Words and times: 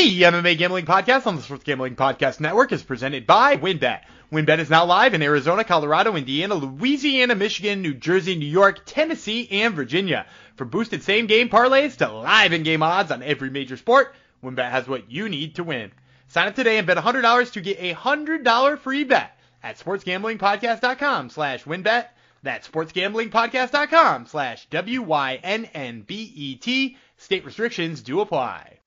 The 0.00 0.22
MMA 0.22 0.56
Gambling 0.56 0.86
Podcast 0.86 1.26
on 1.26 1.36
the 1.36 1.42
Sports 1.42 1.64
Gambling 1.64 1.94
Podcast 1.94 2.40
Network 2.40 2.72
is 2.72 2.82
presented 2.82 3.26
by 3.26 3.58
WynnBET. 3.58 4.00
WynnBET 4.32 4.58
is 4.58 4.70
now 4.70 4.86
live 4.86 5.12
in 5.12 5.20
Arizona, 5.20 5.62
Colorado, 5.62 6.16
Indiana, 6.16 6.54
Louisiana, 6.54 7.34
Michigan, 7.34 7.82
New 7.82 7.92
Jersey, 7.92 8.34
New 8.34 8.46
York, 8.46 8.80
Tennessee, 8.86 9.46
and 9.50 9.74
Virginia. 9.74 10.24
From 10.56 10.70
boosted 10.70 11.02
same 11.02 11.26
game 11.26 11.50
parlays 11.50 11.98
to 11.98 12.10
live 12.10 12.54
in 12.54 12.62
game 12.62 12.82
odds 12.82 13.10
on 13.10 13.22
every 13.22 13.50
major 13.50 13.76
sport, 13.76 14.14
WynnBET 14.42 14.70
has 14.70 14.88
what 14.88 15.10
you 15.10 15.28
need 15.28 15.56
to 15.56 15.64
win. 15.64 15.92
Sign 16.28 16.48
up 16.48 16.54
today 16.54 16.78
and 16.78 16.86
bet 16.86 16.96
$100 16.96 17.52
to 17.52 17.60
get 17.60 17.78
a 17.78 17.92
$100 17.92 18.78
free 18.78 19.04
bet 19.04 19.38
at 19.62 19.78
sportsgamblingpodcast.com 19.78 21.28
slash 21.28 21.64
wynnbet. 21.64 22.06
That's 22.42 22.66
sportsgamblingpodcast.com 22.66 24.24
slash 24.24 24.66
W-Y-N-N-B-E-T. 24.70 25.36
State 27.18 27.44
restrictions 27.44 28.00
do 28.00 28.20
apply. 28.20 28.79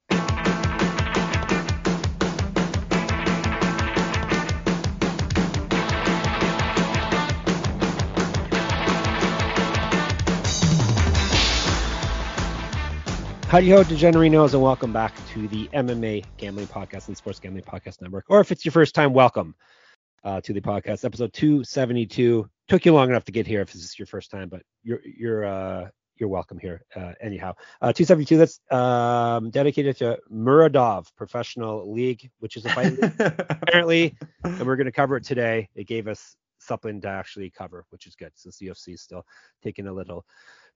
Howdy 13.54 13.70
ho, 13.70 13.84
degenerinos, 13.84 14.54
and 14.54 14.64
welcome 14.64 14.92
back 14.92 15.14
to 15.28 15.48
the 15.48 15.70
MMA 15.75 16.25
Gambling 16.38 16.66
Podcast 16.66 17.07
and 17.07 17.16
Sports 17.16 17.39
Gambling 17.39 17.64
Podcast 17.64 18.02
Network. 18.02 18.25
Or 18.28 18.42
if 18.42 18.52
it's 18.52 18.66
your 18.66 18.71
first 18.71 18.96
time, 18.96 19.14
welcome 19.14 19.54
uh, 20.24 20.42
to 20.42 20.54
the 20.54 20.60
podcast, 20.60 21.06
episode 21.06 21.32
272. 21.34 22.50
Took 22.68 22.84
you 22.84 22.96
long 22.96 23.11
enough 23.11 23.25
to 23.25 23.32
get 23.32 23.46
here 23.46 23.61
if 23.61 23.71
this 23.71 23.84
is 23.84 24.00
your 24.00 24.08
first 24.08 24.32
time, 24.32 24.50
but 24.50 24.64
you're 24.82 25.02
you're 25.06 25.46
uh, 25.46 25.88
you're 26.16 26.30
welcome 26.30 26.58
here 26.58 26.82
uh, 26.96 27.11
anyhow. 27.21 27.54
Uh, 27.80 27.94
272. 27.94 28.38
That's 28.38 28.60
um, 28.71 29.52
dedicated 29.52 29.97
to 29.97 30.18
Muradov 30.33 31.16
Professional 31.16 31.94
League, 31.94 32.31
which 32.39 32.58
is 32.58 32.66
a 32.66 32.70
fight 32.70 32.97
apparently, 33.52 34.16
and 34.44 34.66
we're 34.66 34.78
going 34.78 34.86
to 34.86 34.92
cover 34.92 35.16
it 35.17 35.25
today. 35.25 35.70
It 35.75 35.86
gave 35.86 36.08
us 36.08 36.36
something 36.58 36.99
to 37.02 37.08
actually 37.08 37.52
cover, 37.52 37.86
which 37.92 38.08
is 38.08 38.16
good 38.16 38.31
since 38.33 38.58
the 38.58 38.66
UFC 38.66 38.95
is 38.95 39.03
still 39.03 39.23
taking 39.61 39.86
a 39.86 39.94
little 39.94 40.25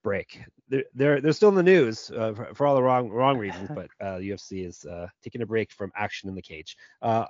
break. 0.03 0.41
They're 0.69 0.83
they're, 0.93 1.21
they're 1.21 1.33
still 1.33 1.49
in 1.49 1.55
the 1.55 1.63
news 1.63 2.11
uh, 2.11 2.33
for, 2.33 2.53
for, 2.53 2.67
all 2.67 2.75
the 2.75 2.83
wrong 2.83 3.09
wrong 3.09 3.37
reasons, 3.37 3.69
but 3.75 3.89
uh, 4.01 4.17
UFC 4.17 4.65
is 4.65 4.85
uh, 4.85 5.07
taking 5.23 5.41
a 5.41 5.45
break 5.45 5.71
from 5.71 5.91
action 5.95 6.29
in 6.29 6.35
the 6.35 6.41
cage. 6.41 6.77
Uh, 7.01 7.25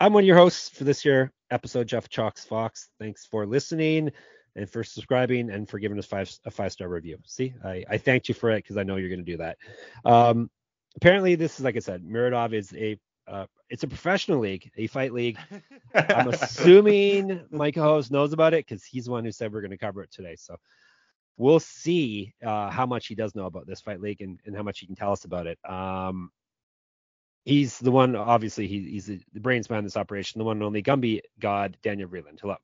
I'm 0.00 0.12
one 0.12 0.24
of 0.24 0.26
your 0.26 0.36
hosts 0.36 0.68
for 0.68 0.84
this 0.84 1.04
year 1.04 1.32
episode, 1.50 1.86
Jeff 1.86 2.08
Chalks 2.08 2.44
Fox. 2.44 2.88
Thanks 2.98 3.24
for 3.26 3.46
listening 3.46 4.10
and 4.56 4.68
for 4.68 4.84
subscribing 4.84 5.50
and 5.50 5.68
for 5.68 5.78
giving 5.78 5.98
us 5.98 6.06
five 6.06 6.30
a 6.44 6.50
five 6.50 6.72
star 6.72 6.88
review. 6.88 7.18
See, 7.24 7.54
I, 7.64 7.84
I 7.88 7.98
thanked 7.98 8.28
you 8.28 8.34
for 8.34 8.50
it 8.50 8.64
because 8.64 8.76
I 8.76 8.82
know 8.82 8.96
you're 8.96 9.08
going 9.08 9.24
to 9.24 9.30
do 9.30 9.38
that. 9.38 9.58
Um, 10.04 10.50
apparently, 10.96 11.34
this 11.34 11.58
is 11.58 11.64
like 11.64 11.76
I 11.76 11.80
said, 11.80 12.02
Muradov 12.02 12.52
is 12.52 12.72
a 12.74 12.98
uh, 13.28 13.46
it's 13.70 13.84
a 13.84 13.88
professional 13.88 14.40
league, 14.40 14.70
a 14.76 14.86
fight 14.88 15.12
league. 15.12 15.38
I'm 15.94 16.28
assuming 16.32 17.44
my 17.50 17.70
co-host 17.70 18.10
knows 18.10 18.32
about 18.32 18.54
it 18.54 18.66
because 18.66 18.84
he's 18.84 19.06
the 19.06 19.12
one 19.12 19.24
who 19.24 19.32
said 19.32 19.52
we're 19.52 19.60
going 19.60 19.70
to 19.70 19.78
cover 19.78 20.02
it 20.02 20.10
today. 20.10 20.36
So 20.36 20.56
we'll 21.36 21.60
see 21.60 22.34
uh, 22.44 22.70
how 22.70 22.86
much 22.86 23.06
he 23.06 23.14
does 23.14 23.34
know 23.34 23.46
about 23.46 23.66
this 23.66 23.80
fight 23.80 24.00
league 24.00 24.20
and, 24.20 24.38
and 24.46 24.56
how 24.56 24.62
much 24.62 24.80
he 24.80 24.86
can 24.86 24.94
tell 24.94 25.12
us 25.12 25.24
about 25.24 25.46
it. 25.46 25.58
Um, 25.68 26.30
he's 27.44 27.78
the 27.78 27.90
one, 27.90 28.14
obviously, 28.16 28.66
he, 28.66 28.80
he's 28.90 29.06
the, 29.06 29.20
the 29.32 29.40
brains 29.40 29.66
behind 29.66 29.86
this 29.86 29.96
operation, 29.96 30.38
the 30.38 30.44
one 30.44 30.58
and 30.58 30.64
only 30.64 30.82
Gumby 30.82 31.20
God, 31.40 31.76
Daniel 31.82 32.08
Vreeland. 32.08 32.40
Hello. 32.40 32.56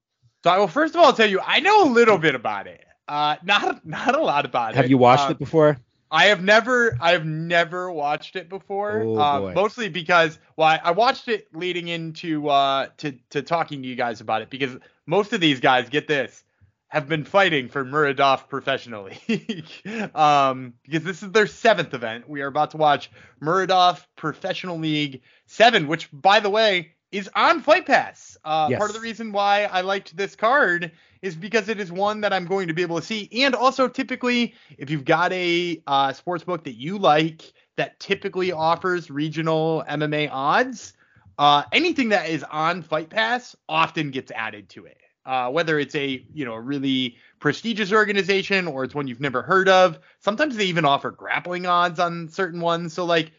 So 0.44 0.50
I 0.50 0.58
will 0.58 0.68
first 0.68 0.94
of 0.94 1.00
all 1.00 1.12
tell 1.12 1.28
you, 1.28 1.40
I 1.44 1.60
know 1.60 1.84
a 1.84 1.90
little 1.90 2.18
bit 2.18 2.34
about 2.34 2.66
it. 2.66 2.84
Uh, 3.08 3.36
not 3.42 3.84
not 3.86 4.14
a 4.14 4.22
lot 4.22 4.44
about 4.44 4.74
have 4.74 4.76
it. 4.76 4.76
Have 4.82 4.90
you 4.90 4.98
watched 4.98 5.28
uh, 5.28 5.30
it 5.30 5.38
before? 5.38 5.78
I 6.10 6.26
have 6.26 6.42
never, 6.42 6.96
I 7.00 7.12
have 7.12 7.26
never 7.26 7.90
watched 7.90 8.36
it 8.36 8.48
before. 8.48 9.02
Oh, 9.02 9.18
uh, 9.18 9.52
mostly 9.54 9.88
because, 9.88 10.38
well, 10.56 10.68
I, 10.68 10.80
I, 10.84 10.90
watched 10.92 11.28
it 11.28 11.54
leading 11.54 11.88
into 11.88 12.48
uh, 12.48 12.88
to 12.98 13.12
to 13.30 13.42
talking 13.42 13.82
to 13.82 13.88
you 13.88 13.94
guys 13.94 14.20
about 14.20 14.42
it 14.42 14.48
because 14.48 14.76
most 15.06 15.32
of 15.32 15.40
these 15.40 15.60
guys 15.60 15.88
get 15.88 16.08
this 16.08 16.44
have 16.88 17.06
been 17.08 17.24
fighting 17.24 17.68
for 17.68 17.84
Muradov 17.84 18.48
professionally 18.48 19.18
um, 20.14 20.74
because 20.84 21.04
this 21.04 21.22
is 21.22 21.30
their 21.32 21.46
seventh 21.46 21.92
event. 21.92 22.28
We 22.28 22.40
are 22.40 22.46
about 22.46 22.70
to 22.72 22.78
watch 22.78 23.10
Muradov 23.42 24.04
Professional 24.16 24.78
League 24.78 25.22
7, 25.46 25.86
which, 25.86 26.08
by 26.12 26.40
the 26.40 26.50
way, 26.50 26.92
is 27.12 27.28
on 27.34 27.60
Fight 27.60 27.86
Pass. 27.86 28.38
Uh, 28.44 28.68
yes. 28.70 28.78
Part 28.78 28.90
of 28.90 28.94
the 28.94 29.00
reason 29.00 29.32
why 29.32 29.64
I 29.64 29.82
liked 29.82 30.16
this 30.16 30.34
card 30.34 30.92
is 31.20 31.34
because 31.36 31.68
it 31.68 31.78
is 31.78 31.92
one 31.92 32.22
that 32.22 32.32
I'm 32.32 32.46
going 32.46 32.68
to 32.68 32.74
be 32.74 32.82
able 32.82 33.00
to 33.00 33.04
see. 33.04 33.28
And 33.32 33.54
also, 33.54 33.88
typically, 33.88 34.54
if 34.78 34.88
you've 34.88 35.04
got 35.04 35.32
a 35.32 35.82
uh, 35.86 36.12
sports 36.14 36.44
book 36.44 36.64
that 36.64 36.74
you 36.74 36.98
like 36.98 37.52
that 37.76 38.00
typically 38.00 38.52
offers 38.52 39.10
regional 39.10 39.84
MMA 39.88 40.30
odds, 40.30 40.94
uh, 41.38 41.64
anything 41.72 42.10
that 42.10 42.30
is 42.30 42.44
on 42.44 42.82
Fight 42.82 43.10
Pass 43.10 43.54
often 43.68 44.10
gets 44.10 44.32
added 44.32 44.70
to 44.70 44.86
it 44.86 44.98
uh, 45.28 45.50
whether 45.50 45.78
it's 45.78 45.94
a 45.94 46.24
you 46.32 46.44
know 46.46 46.54
a 46.54 46.60
really 46.60 47.16
prestigious 47.38 47.92
organization 47.92 48.66
or 48.66 48.82
it's 48.82 48.94
one 48.94 49.06
you've 49.06 49.20
never 49.20 49.42
heard 49.42 49.68
of. 49.68 49.98
Sometimes 50.20 50.56
they 50.56 50.64
even 50.64 50.86
offer 50.86 51.10
grappling 51.10 51.66
odds 51.66 52.00
on 52.00 52.28
certain 52.30 52.60
ones. 52.60 52.94
So 52.94 53.04
like 53.04 53.32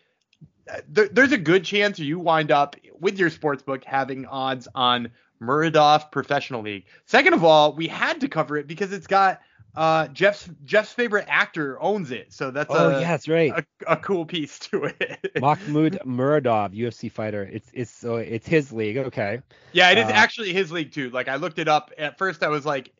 th- 0.94 1.10
there's 1.12 1.32
a 1.32 1.38
good 1.38 1.66
chance 1.66 1.98
you 1.98 2.20
wind 2.20 2.52
up 2.52 2.76
with 3.00 3.18
your 3.18 3.32
sports 3.32 3.64
book 3.64 3.84
having 3.84 4.28
odds 4.28 4.68
on 4.76 5.10
Muradov 5.42 6.12
Professional 6.12 6.62
League. 6.62 6.86
Second 7.06 7.34
of 7.34 7.44
all, 7.44 7.74
we 7.74 7.88
had 7.88 8.22
to 8.22 8.28
cover 8.28 8.56
it 8.56 8.68
because 8.68 8.94
it's 8.94 9.08
got 9.08 9.42
uh, 9.76 10.08
Jeff's 10.08 10.50
Jeff's 10.66 10.92
favorite 10.92 11.26
actor 11.28 11.82
owns 11.82 12.12
it, 12.12 12.34
so 12.34 12.52
that's 12.52 12.74
oh 12.74 12.90
a, 12.90 13.02
yeah, 13.02 13.12
that's 13.12 13.28
right, 13.28 13.52
a, 13.52 13.66
a 13.88 13.98
cool 13.98 14.26
piece 14.26 14.60
to 14.60 14.86
it. 14.86 15.32
Makhmud 15.36 16.04
Muradov, 16.06 16.76
UFC 16.76 17.12
fighter. 17.12 17.44
It's 17.52 17.70
it's 17.74 17.92
so 17.92 18.16
it's 18.18 18.48
his 18.48 18.72
league. 18.72 18.98
Okay. 18.98 19.42
Yeah, 19.72 19.92
it 19.92 19.98
is 20.00 20.06
uh, 20.06 20.12
actually 20.12 20.54
his 20.54 20.72
league 20.72 20.92
too. 20.92 21.10
Like 21.12 21.28
I 21.28 21.36
looked 21.36 21.60
it 21.60 21.68
up 21.68 21.92
at 21.98 22.18
first, 22.18 22.44
I 22.44 22.48
was 22.48 22.66
like, 22.66 22.92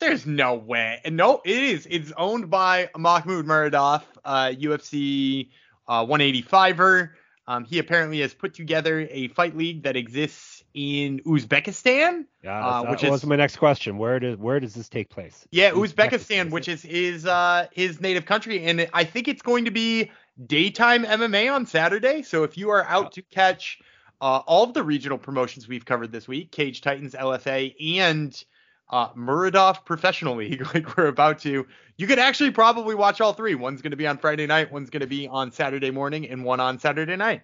"There's 0.00 0.26
no 0.26 0.54
way," 0.54 1.00
and 1.04 1.16
no, 1.16 1.40
it 1.44 1.62
is. 1.62 1.86
It's 1.90 2.12
owned 2.16 2.50
by 2.50 2.90
Makhmud 2.94 3.44
Muradov, 3.44 4.02
uh, 4.24 4.48
UFC 4.48 5.48
uh, 5.88 6.04
185er. 6.04 7.10
Um, 7.46 7.64
he 7.64 7.78
apparently 7.78 8.20
has 8.20 8.34
put 8.34 8.52
together 8.52 9.08
a 9.10 9.28
fight 9.28 9.56
league 9.56 9.84
that 9.84 9.96
exists 9.96 10.57
in 10.78 11.18
Uzbekistan. 11.20 12.24
Yeah, 12.44 12.64
uh, 12.64 12.90
which 12.90 13.02
was 13.02 13.26
my 13.26 13.34
next 13.34 13.56
question. 13.56 13.98
Where 13.98 14.20
does 14.20 14.36
where 14.38 14.60
does 14.60 14.74
this 14.74 14.88
take 14.88 15.10
place? 15.10 15.46
Yeah, 15.50 15.72
Uzbekistan, 15.72 15.90
Uzbekistan 15.90 16.50
which 16.50 16.68
is 16.68 16.82
his 16.82 17.26
uh, 17.26 17.66
his 17.72 18.00
native 18.00 18.26
country, 18.26 18.64
and 18.64 18.88
I 18.94 19.02
think 19.02 19.26
it's 19.26 19.42
going 19.42 19.64
to 19.64 19.72
be 19.72 20.12
daytime 20.46 21.04
MMA 21.04 21.52
on 21.52 21.66
Saturday. 21.66 22.22
So 22.22 22.44
if 22.44 22.56
you 22.56 22.70
are 22.70 22.84
out 22.84 23.10
to 23.12 23.22
catch 23.22 23.80
uh, 24.20 24.38
all 24.46 24.62
of 24.64 24.72
the 24.72 24.84
regional 24.84 25.18
promotions 25.18 25.66
we've 25.66 25.84
covered 25.84 26.12
this 26.12 26.28
week, 26.28 26.52
Cage 26.52 26.80
Titans, 26.80 27.12
LFA, 27.14 27.74
and 27.98 28.44
uh, 28.88 29.08
Muradov 29.14 29.84
Professional 29.84 30.36
League, 30.36 30.64
like 30.74 30.96
we're 30.96 31.08
about 31.08 31.40
to, 31.40 31.66
you 31.96 32.06
could 32.06 32.20
actually 32.20 32.52
probably 32.52 32.94
watch 32.94 33.20
all 33.20 33.32
three. 33.32 33.56
One's 33.56 33.82
going 33.82 33.90
to 33.90 33.96
be 33.96 34.06
on 34.06 34.16
Friday 34.16 34.46
night, 34.46 34.70
one's 34.70 34.90
going 34.90 35.00
to 35.00 35.08
be 35.08 35.26
on 35.26 35.50
Saturday 35.50 35.90
morning, 35.90 36.28
and 36.28 36.44
one 36.44 36.60
on 36.60 36.78
Saturday 36.78 37.16
night 37.16 37.42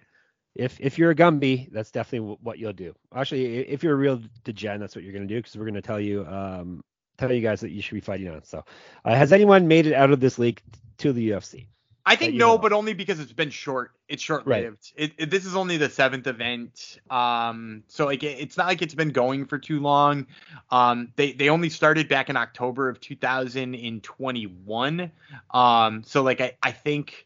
if 0.55 0.79
if 0.79 0.97
you're 0.97 1.11
a 1.11 1.15
Gumby, 1.15 1.71
that's 1.71 1.91
definitely 1.91 2.37
what 2.41 2.57
you'll 2.57 2.73
do. 2.73 2.95
Actually, 3.13 3.67
if 3.67 3.83
you're 3.83 3.93
a 3.93 3.97
real 3.97 4.21
degen, 4.43 4.79
that's 4.79 4.95
what 4.95 5.03
you're 5.03 5.13
gonna 5.13 5.25
do 5.25 5.37
because 5.37 5.57
we're 5.57 5.65
gonna 5.65 5.81
tell 5.81 5.99
you 5.99 6.25
um 6.25 6.83
tell 7.17 7.31
you 7.31 7.41
guys 7.41 7.61
that 7.61 7.71
you 7.71 7.81
should 7.81 7.95
be 7.95 8.01
fighting 8.01 8.29
on. 8.29 8.43
So, 8.43 8.63
uh, 9.03 9.15
has 9.15 9.33
anyone 9.33 9.67
made 9.67 9.87
it 9.87 9.93
out 9.93 10.11
of 10.11 10.19
this 10.19 10.39
league 10.39 10.61
to 10.99 11.13
the 11.13 11.31
UFC? 11.31 11.67
I 12.07 12.15
think 12.15 12.35
no, 12.35 12.49
know? 12.49 12.59
but 12.59 12.71
only 12.71 12.93
because 12.93 13.19
it's 13.19 13.33
been 13.33 13.49
short. 13.49 13.91
It's 14.07 14.21
short 14.21 14.45
lived. 14.45 14.93
Right. 14.95 15.09
It, 15.09 15.13
it, 15.17 15.31
this 15.31 15.43
is 15.45 15.55
only 15.55 15.77
the 15.77 15.89
seventh 15.89 16.27
event, 16.27 16.99
um, 17.09 17.83
so 17.87 18.05
like 18.05 18.21
it, 18.21 18.37
it's 18.39 18.57
not 18.57 18.67
like 18.67 18.83
it's 18.83 18.93
been 18.93 19.09
going 19.09 19.45
for 19.45 19.57
too 19.57 19.79
long. 19.79 20.27
Um, 20.69 21.11
they 21.15 21.31
they 21.31 21.49
only 21.49 21.69
started 21.69 22.07
back 22.07 22.29
in 22.29 22.37
October 22.37 22.89
of 22.89 23.01
2021. 23.01 25.11
Um, 25.51 26.03
so 26.03 26.21
like 26.21 26.41
I 26.41 26.55
I 26.61 26.71
think 26.71 27.25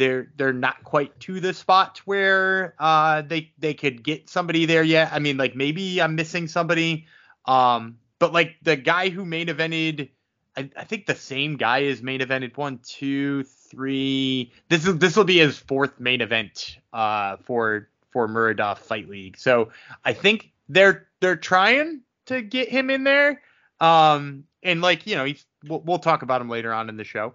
they're 0.00 0.32
they're 0.36 0.52
not 0.54 0.82
quite 0.82 1.20
to 1.20 1.40
the 1.40 1.52
spot 1.52 2.00
where 2.06 2.74
uh 2.78 3.20
they 3.20 3.52
they 3.58 3.74
could 3.74 4.02
get 4.02 4.30
somebody 4.30 4.64
there 4.64 4.82
yet. 4.82 5.10
I 5.12 5.18
mean, 5.18 5.36
like 5.36 5.54
maybe 5.54 6.00
I'm 6.00 6.14
missing 6.14 6.48
somebody. 6.48 7.06
Um, 7.44 7.98
but 8.18 8.32
like 8.32 8.56
the 8.62 8.76
guy 8.76 9.10
who 9.10 9.24
main 9.26 9.48
evented, 9.48 10.08
I, 10.56 10.70
I 10.74 10.84
think 10.84 11.04
the 11.04 11.14
same 11.14 11.56
guy 11.56 11.80
is 11.80 12.02
main 12.02 12.20
evented 12.20 12.56
one, 12.56 12.80
two, 12.82 13.44
three. 13.44 14.52
This 14.70 14.86
is 14.86 14.96
this 14.98 15.16
will 15.16 15.24
be 15.24 15.38
his 15.38 15.58
fourth 15.58 16.00
main 16.00 16.22
event 16.22 16.78
uh 16.94 17.36
for 17.44 17.90
for 18.10 18.26
Muradov 18.26 18.78
Fight 18.78 19.08
League. 19.08 19.36
So 19.36 19.70
I 20.02 20.14
think 20.14 20.50
they're 20.70 21.08
they're 21.20 21.36
trying 21.36 22.00
to 22.26 22.40
get 22.40 22.70
him 22.70 22.88
in 22.88 23.04
there. 23.04 23.42
Um, 23.80 24.44
and 24.62 24.80
like 24.80 25.06
you 25.06 25.16
know, 25.16 25.24
he's 25.26 25.44
we'll, 25.68 25.80
we'll 25.80 25.98
talk 25.98 26.22
about 26.22 26.40
him 26.40 26.48
later 26.48 26.72
on 26.72 26.88
in 26.88 26.96
the 26.96 27.04
show. 27.04 27.34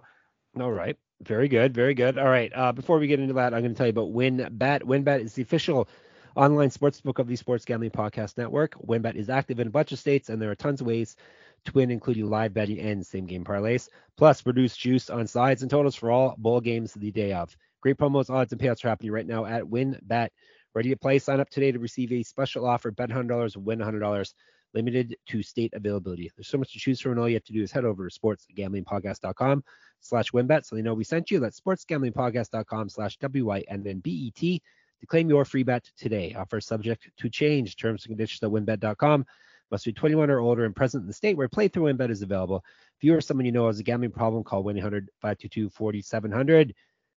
All 0.60 0.72
right. 0.72 0.96
Very 1.22 1.48
good, 1.48 1.74
very 1.74 1.94
good. 1.94 2.18
All 2.18 2.28
right. 2.28 2.52
Uh, 2.54 2.72
before 2.72 2.98
we 2.98 3.06
get 3.06 3.20
into 3.20 3.34
that, 3.34 3.54
I'm 3.54 3.62
going 3.62 3.72
to 3.72 3.76
tell 3.76 3.86
you 3.86 3.90
about 3.90 4.12
WynnBET. 4.12 4.82
WynnBET 4.82 5.20
is 5.20 5.34
the 5.34 5.42
official 5.42 5.88
online 6.34 6.68
sportsbook 6.68 7.18
of 7.18 7.26
the 7.26 7.36
Sports 7.36 7.64
Gambling 7.64 7.90
Podcast 7.90 8.36
Network. 8.36 8.74
WynnBET 8.86 9.14
is 9.14 9.30
active 9.30 9.58
in 9.58 9.66
a 9.66 9.70
bunch 9.70 9.92
of 9.92 9.98
states, 9.98 10.28
and 10.28 10.40
there 10.40 10.50
are 10.50 10.54
tons 10.54 10.82
of 10.82 10.86
ways 10.86 11.16
to 11.64 11.72
win, 11.72 11.90
including 11.90 12.28
live 12.28 12.52
betting 12.52 12.78
and 12.78 13.04
same 13.04 13.24
game 13.24 13.44
parlays. 13.44 13.88
Plus, 14.18 14.44
reduced 14.44 14.78
juice 14.78 15.08
on 15.08 15.26
sides 15.26 15.62
and 15.62 15.70
totals 15.70 15.94
for 15.96 16.10
all 16.10 16.34
bowl 16.36 16.60
games 16.60 16.92
the 16.92 17.10
day 17.10 17.32
of. 17.32 17.56
Great 17.80 17.96
promos, 17.96 18.28
odds, 18.28 18.52
and 18.52 18.60
payouts 18.60 18.84
are 18.84 18.88
happening 18.88 19.12
right 19.12 19.26
now 19.26 19.46
at 19.46 19.62
WynnBET. 19.64 20.28
Ready 20.74 20.90
to 20.90 20.96
play? 20.96 21.18
Sign 21.18 21.40
up 21.40 21.48
today 21.48 21.72
to 21.72 21.78
receive 21.78 22.12
a 22.12 22.22
special 22.22 22.66
offer. 22.66 22.90
Bet 22.90 23.08
$100, 23.08 23.56
win 23.56 23.78
$100. 23.78 24.34
Limited 24.76 25.16
to 25.30 25.42
state 25.42 25.72
availability. 25.74 26.30
There's 26.36 26.48
so 26.48 26.58
much 26.58 26.72
to 26.74 26.78
choose 26.78 27.00
from, 27.00 27.12
and 27.12 27.20
all 27.20 27.28
you 27.28 27.34
have 27.34 27.44
to 27.44 27.52
do 27.52 27.62
is 27.62 27.72
head 27.72 27.84
over 27.84 28.08
to 28.08 28.20
sportsgamblingpodcast.com 28.20 29.64
slash 30.00 30.30
wynnbet 30.30 30.64
so 30.64 30.76
they 30.76 30.82
know 30.82 30.94
we 30.94 31.02
sent 31.02 31.30
you. 31.30 31.40
That's 31.40 31.58
sportsgamblingpodcast.com 31.58 32.90
slash 32.90 33.16
W-Y-N-N-B-E-T 33.16 34.62
to 35.00 35.06
claim 35.06 35.28
your 35.28 35.44
free 35.44 35.62
bet 35.62 35.90
today. 35.96 36.34
Offer 36.38 36.60
subject 36.60 37.08
to 37.16 37.30
change. 37.30 37.76
Terms 37.76 38.04
and 38.04 38.10
conditions 38.10 38.42
at 38.42 38.50
wynnbet.com. 38.50 39.26
Must 39.70 39.84
be 39.84 39.92
21 39.92 40.30
or 40.30 40.40
older 40.40 40.64
and 40.64 40.74
present 40.76 41.02
in 41.02 41.08
the 41.08 41.12
state 41.12 41.36
where 41.36 41.48
playthrough 41.48 41.96
WynnBet 41.96 42.10
is 42.10 42.22
available. 42.22 42.64
If 42.98 43.04
you 43.04 43.14
or 43.14 43.20
someone 43.20 43.46
you 43.46 43.52
know 43.52 43.66
has 43.66 43.80
a 43.80 43.82
gambling 43.82 44.12
problem, 44.12 44.44
call 44.44 44.62
1-800-522-4700. 44.62 46.72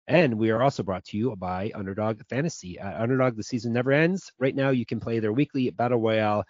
And 0.08 0.38
we 0.38 0.52
are 0.52 0.62
also 0.62 0.84
brought 0.84 1.04
to 1.06 1.18
you 1.18 1.36
by 1.36 1.72
Underdog 1.76 2.22
Fantasy. 2.30 2.80
At 2.80 3.02
Underdog, 3.02 3.36
the 3.36 3.44
season 3.44 3.74
never 3.74 3.92
ends. 3.92 4.32
Right 4.40 4.56
now, 4.56 4.70
you 4.70 4.86
can 4.86 5.02
play 5.02 5.20
their 5.20 5.34
weekly 5.34 5.70
Battle 5.72 6.00
Royale 6.00 6.46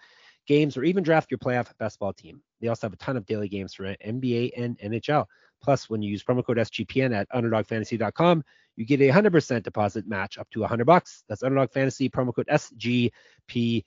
games 0.48 0.76
or 0.76 0.82
even 0.82 1.04
draft 1.04 1.30
your 1.30 1.38
playoff 1.38 1.70
best 1.78 2.00
ball 2.00 2.12
team. 2.12 2.42
They 2.60 2.68
also 2.68 2.86
have 2.86 2.94
a 2.94 2.96
ton 2.96 3.16
of 3.16 3.26
daily 3.26 3.48
games 3.48 3.74
for 3.74 3.84
NBA 3.84 4.52
and 4.56 4.76
NHL. 4.78 5.26
Plus, 5.62 5.88
when 5.88 6.02
you 6.02 6.10
use 6.10 6.24
promo 6.24 6.44
code 6.44 6.56
SGPN 6.56 7.14
at 7.14 7.28
underdogfantasy.com, 7.30 8.42
you 8.74 8.84
get 8.84 9.00
a 9.00 9.10
100% 9.10 9.62
deposit 9.62 10.08
match 10.08 10.38
up 10.38 10.48
to 10.50 10.60
100 10.60 10.84
bucks. 10.84 11.24
That's 11.28 11.42
Underdog 11.42 11.70
Fantasy, 11.70 12.08
promo 12.08 12.34
code 12.34 12.48
SGPN. 12.48 13.82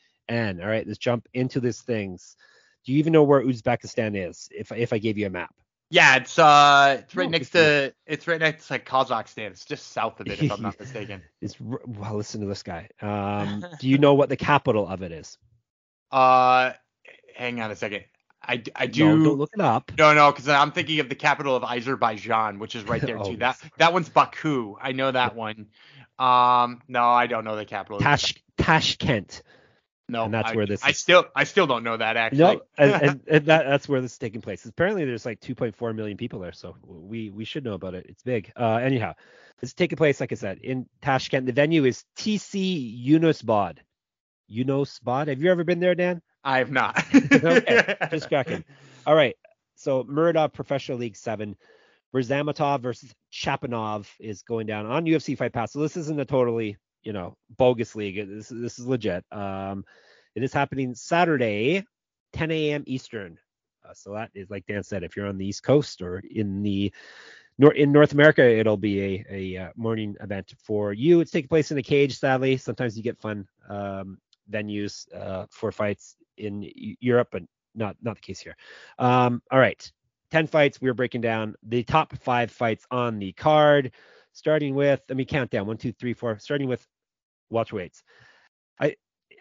All 0.62 0.68
right, 0.68 0.88
let's 0.88 1.00
jump 1.00 1.28
into 1.34 1.60
these 1.60 1.82
things. 1.82 2.38
Do 2.86 2.94
you 2.94 3.00
even 3.00 3.12
know 3.14 3.24
where 3.24 3.42
Uzbekistan 3.42 4.30
is? 4.30 4.48
If 4.52 4.72
if 4.72 4.94
I 4.94 4.98
gave 4.98 5.18
you 5.18 5.28
a 5.28 5.30
map. 5.30 5.54
Yeah, 5.92 6.16
it's 6.16 6.40
uh, 6.40 6.98
it's 7.02 7.16
right 7.16 7.30
no, 7.30 7.38
next 7.38 7.50
to 7.50 7.94
it's 8.08 8.28
right 8.28 8.40
next 8.40 8.68
to 8.68 8.74
like 8.74 8.86
Kazakhstan. 8.86 9.52
It's 9.52 9.66
just 9.66 9.92
south 9.92 10.20
of 10.22 10.28
it, 10.28 10.42
if 10.42 10.52
I'm 10.52 10.62
not 10.62 10.80
mistaken. 10.80 11.22
it's 11.42 11.60
well, 11.60 12.16
listen 12.16 12.40
to 12.42 12.48
this 12.48 12.64
guy. 12.64 12.88
Um, 13.02 13.66
do 13.80 13.90
you 13.90 13.98
know 13.98 14.14
what 14.14 14.30
the 14.30 14.38
capital 14.38 14.88
of 14.88 15.04
it 15.04 15.12
is? 15.12 15.38
Uh, 16.12 16.74
hang 17.36 17.62
on 17.62 17.72
a 17.72 17.76
second. 17.76 18.04
I, 18.44 18.64
I 18.76 18.88
do. 18.88 19.18
No, 19.18 19.24
don't 19.24 19.38
look 19.38 19.52
it 19.54 19.62
up. 19.62 19.92
No, 19.98 20.14
no, 20.14 20.32
because 20.32 20.48
I'm 20.48 20.72
thinking 20.72 21.00
of 21.00 21.10
the 21.10 21.16
capital 21.16 21.56
of 21.56 21.64
Azerbaijan, 21.64 22.60
which 22.60 22.76
is 22.76 22.84
right 22.84 23.02
there 23.06 23.20
oh, 23.20 23.24
too. 23.24 23.38
That 23.38 23.60
that 23.78 23.94
one's 23.94 24.10
Baku. 24.10 24.76
I 24.82 24.94
know 24.94 25.12
that 25.12 25.36
one. 25.36 25.68
Um, 26.18 26.82
no, 26.88 27.04
I 27.04 27.28
don't 27.28 27.46
know 27.46 27.56
the 27.56 27.66
capital. 27.66 28.00
Tash 28.00 28.36
Tashkent. 28.58 29.42
No, 30.10 30.26
and 30.26 30.34
that's 30.34 30.52
I, 30.52 30.56
where 30.56 30.66
this. 30.66 30.84
I 30.84 30.90
is. 30.90 30.98
still 30.98 31.26
I 31.36 31.46
still 31.46 31.68
don't 31.68 31.84
know 31.84 31.96
that 31.96 32.18
actually. 32.18 32.40
No, 32.40 32.62
and, 32.78 32.92
and, 33.02 33.22
and, 33.28 33.46
that, 33.46 33.66
that's 33.66 33.88
where 33.88 34.02
this 34.02 34.14
is 34.14 34.18
taking 34.18 34.42
place. 34.42 34.66
Apparently, 34.66 35.06
there's 35.06 35.26
like 35.26 35.40
2.4 35.40 35.96
million 35.96 36.18
people 36.18 36.40
there, 36.40 36.52
so 36.52 36.76
we 36.84 37.30
we 37.30 37.46
should 37.46 37.64
know 37.64 37.74
about 37.74 37.94
it. 37.94 38.08
It's 38.10 38.24
big. 38.24 38.52
Uh, 38.60 38.76
anyhow, 38.76 39.14
it's 39.62 39.74
taking 39.74 39.96
place, 39.96 40.20
like 40.20 40.32
I 40.32 40.36
said, 40.36 40.58
in 40.58 40.88
Tashkent. 41.02 41.46
The 41.46 41.54
venue 41.54 41.86
is 41.86 42.04
TC 42.18 43.08
Yunusbad. 43.08 43.78
Yunusbad. 44.52 45.28
Have 45.28 45.42
you 45.42 45.52
ever 45.52 45.64
been 45.64 45.80
there, 45.80 45.96
Dan? 45.96 46.22
I 46.44 46.58
have 46.58 46.72
not. 46.72 47.04
okay, 47.16 47.96
just 48.12 48.28
cracking. 48.28 48.64
All 49.06 49.16
right. 49.16 49.36
So 49.76 50.04
Muradov 50.04 50.54
Professional 50.54 50.98
League 50.98 51.16
Seven. 51.16 51.56
Verzamatov 52.14 52.82
versus 52.82 53.14
Chapanov 53.32 54.06
is 54.20 54.42
going 54.42 54.68
down 54.68 54.86
on 54.86 55.06
UFC 55.06 55.38
Fight 55.38 55.54
Pass. 55.54 55.72
So 55.72 55.80
this 55.80 55.96
isn't 55.96 56.20
a 56.20 56.26
totally 56.26 56.76
you 57.04 57.14
know, 57.14 57.36
bogus 57.58 57.96
league. 57.96 58.28
This, 58.28 58.50
this 58.50 58.80
is 58.80 58.86
legit. 58.86 59.26
Um, 59.32 59.86
it 60.36 60.44
is 60.44 60.54
happening 60.54 60.96
Saturday, 60.96 61.86
10 62.34 62.52
a.m. 62.52 62.84
Eastern. 62.86 63.38
Uh, 63.88 63.94
so 63.94 64.14
that 64.14 64.30
is 64.36 64.50
like 64.50 64.66
Dan 64.68 64.84
said, 64.84 65.04
if 65.04 65.16
you're 65.16 65.28
on 65.28 65.38
the 65.38 65.46
East 65.46 65.64
Coast 65.64 66.02
or 66.02 66.20
in 66.20 66.62
the 66.62 66.94
in 67.76 67.92
North 67.92 68.14
America, 68.14 68.44
it'll 68.44 68.78
be 68.78 69.02
a, 69.02 69.26
a 69.30 69.58
uh, 69.58 69.70
morning 69.76 70.16
event 70.22 70.54
for 70.64 70.94
you. 70.94 71.20
It's 71.20 71.32
taking 71.32 71.50
place 71.50 71.72
in 71.72 71.78
a 71.78 71.84
cage, 71.84 72.18
sadly. 72.18 72.58
Sometimes 72.58 72.96
you 72.96 73.04
get 73.04 73.20
fun 73.20 73.48
um, 73.70 74.18
venues 74.52 75.06
uh, 75.16 75.46
for 75.50 75.72
fights 75.72 76.16
in 76.38 76.70
Europe, 77.00 77.30
but 77.32 77.44
not 77.76 77.96
not 78.02 78.16
the 78.16 78.22
case 78.22 78.40
here. 78.40 78.56
Um, 79.00 79.42
all 79.52 79.60
right, 79.60 79.92
10 80.32 80.48
fights. 80.48 80.82
We're 80.82 80.94
breaking 80.94 81.22
down 81.22 81.56
the 81.64 81.84
top 81.84 82.16
five 82.18 82.52
fights 82.52 82.86
on 82.92 83.20
the 83.20 83.32
card 83.34 83.92
starting 84.34 84.76
with 84.76 85.02
let 85.10 85.18
me 85.18 85.26
count 85.26 85.50
down 85.52 85.68
one, 85.68 85.78
two, 85.78 85.92
three, 85.94 86.14
four. 86.14 86.38
Starting 86.40 86.68
with 86.68 86.86
welterweights. 87.52 88.02
I 88.80 88.96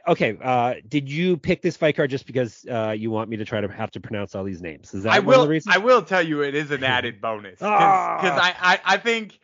okay. 0.09 0.37
Uh, 0.43 0.75
did 0.89 1.11
you 1.11 1.37
pick 1.37 1.63
this 1.63 1.77
fight 1.77 1.97
card 1.97 2.11
just 2.11 2.27
because 2.27 2.65
uh, 2.71 2.95
you 2.97 3.11
want 3.11 3.31
me 3.31 3.37
to 3.37 3.45
try 3.45 3.61
to 3.61 3.69
have 3.69 3.91
to 3.93 4.01
pronounce 4.01 4.35
all 4.35 4.45
these 4.45 4.63
names? 4.63 4.95
Is 4.95 5.05
that 5.05 5.13
I 5.13 5.19
one 5.19 5.27
will, 5.27 5.43
of 5.43 5.47
the 5.47 5.51
reasons? 5.51 5.75
I 5.75 5.79
will 5.79 6.03
tell 6.03 6.23
you 6.23 6.43
it 6.43 6.55
is 6.55 6.71
an 6.71 6.85
added 6.85 7.21
bonus 7.21 7.59
because 7.59 7.71
ah! 7.71 8.19
I, 8.21 8.75
I 8.75 8.95
I 8.95 8.97
think 8.97 9.39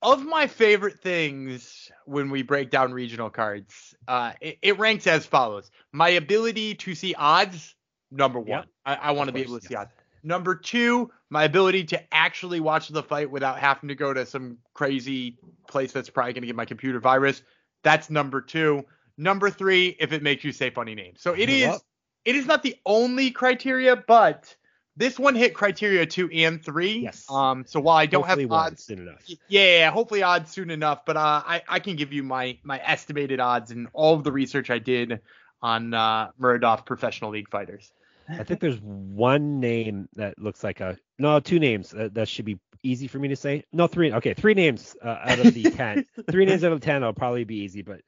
of 0.00 0.24
my 0.24 0.46
favorite 0.46 1.00
things 1.00 1.81
when 2.06 2.30
we 2.30 2.42
break 2.42 2.70
down 2.70 2.92
regional 2.92 3.30
cards, 3.30 3.94
uh, 4.08 4.32
it, 4.40 4.58
it, 4.62 4.78
ranks 4.78 5.06
as 5.06 5.26
follows: 5.26 5.70
my 5.92 6.10
ability 6.10 6.74
to 6.76 6.94
see 6.94 7.14
odds, 7.14 7.74
number 8.10 8.38
one. 8.38 8.48
Yep. 8.48 8.66
I, 8.84 8.94
I 8.94 9.10
want 9.12 9.28
to 9.28 9.32
be 9.32 9.40
able 9.40 9.60
to 9.60 9.66
see 9.66 9.74
odds. 9.74 9.90
Number 10.24 10.54
two, 10.54 11.10
my 11.30 11.44
ability 11.44 11.84
to 11.84 12.14
actually 12.14 12.60
watch 12.60 12.88
the 12.88 13.02
fight 13.02 13.30
without 13.30 13.58
having 13.58 13.88
to 13.88 13.94
go 13.94 14.12
to 14.14 14.24
some 14.24 14.58
crazy 14.72 15.38
place 15.68 15.90
that's 15.90 16.10
probably 16.10 16.32
going 16.32 16.42
to 16.42 16.46
get 16.46 16.54
my 16.54 16.64
computer 16.64 17.00
virus. 17.00 17.42
That's 17.82 18.08
number 18.08 18.40
two. 18.40 18.84
Number 19.18 19.50
three, 19.50 19.96
if 19.98 20.12
it 20.12 20.22
makes 20.22 20.44
you 20.44 20.52
say 20.52 20.70
funny 20.70 20.94
names. 20.94 21.20
So 21.20 21.34
it 21.34 21.48
is 21.48 21.80
it 22.24 22.36
is 22.36 22.46
not 22.46 22.62
the 22.62 22.76
only 22.86 23.30
criteria, 23.30 23.96
but 23.96 24.54
this 24.96 25.18
one 25.18 25.34
hit 25.34 25.54
criteria 25.54 26.06
two 26.06 26.30
and 26.32 26.62
three. 26.64 27.00
Yes. 27.00 27.24
Um. 27.30 27.64
So 27.66 27.80
while 27.80 27.96
I 27.96 28.06
don't 28.06 28.22
hopefully 28.22 28.44
have 28.44 28.52
odds 28.52 28.84
soon 28.84 29.00
enough. 29.00 29.22
Yeah, 29.48 29.90
hopefully 29.90 30.22
odds 30.22 30.50
soon 30.50 30.70
enough. 30.70 31.04
But 31.04 31.16
uh, 31.16 31.42
I 31.46 31.62
I 31.68 31.78
can 31.78 31.96
give 31.96 32.12
you 32.12 32.22
my 32.22 32.58
my 32.62 32.80
estimated 32.84 33.40
odds 33.40 33.70
and 33.70 33.88
all 33.92 34.14
of 34.14 34.24
the 34.24 34.32
research 34.32 34.70
I 34.70 34.78
did 34.78 35.20
on 35.62 35.94
uh, 35.94 36.30
Muradov 36.40 36.84
professional 36.84 37.30
league 37.30 37.48
fighters. 37.48 37.92
I 38.28 38.44
think 38.44 38.60
there's 38.60 38.80
one 38.80 39.60
name 39.60 40.08
that 40.14 40.38
looks 40.38 40.62
like 40.62 40.80
a 40.80 40.96
no, 41.18 41.40
two 41.40 41.58
names 41.58 41.90
that, 41.90 42.14
that 42.14 42.28
should 42.28 42.44
be 42.44 42.58
easy 42.82 43.06
for 43.06 43.18
me 43.18 43.28
to 43.28 43.36
say. 43.36 43.64
No, 43.72 43.86
three. 43.86 44.12
Okay, 44.12 44.34
three 44.34 44.54
names 44.54 44.96
uh, 45.02 45.18
out 45.24 45.38
of 45.38 45.54
the 45.54 45.70
ten. 45.70 46.06
three 46.30 46.44
names 46.44 46.64
out 46.64 46.72
of 46.72 46.80
ten 46.80 47.02
will 47.02 47.12
probably 47.12 47.44
be 47.44 47.56
easy, 47.56 47.82
but 47.82 48.00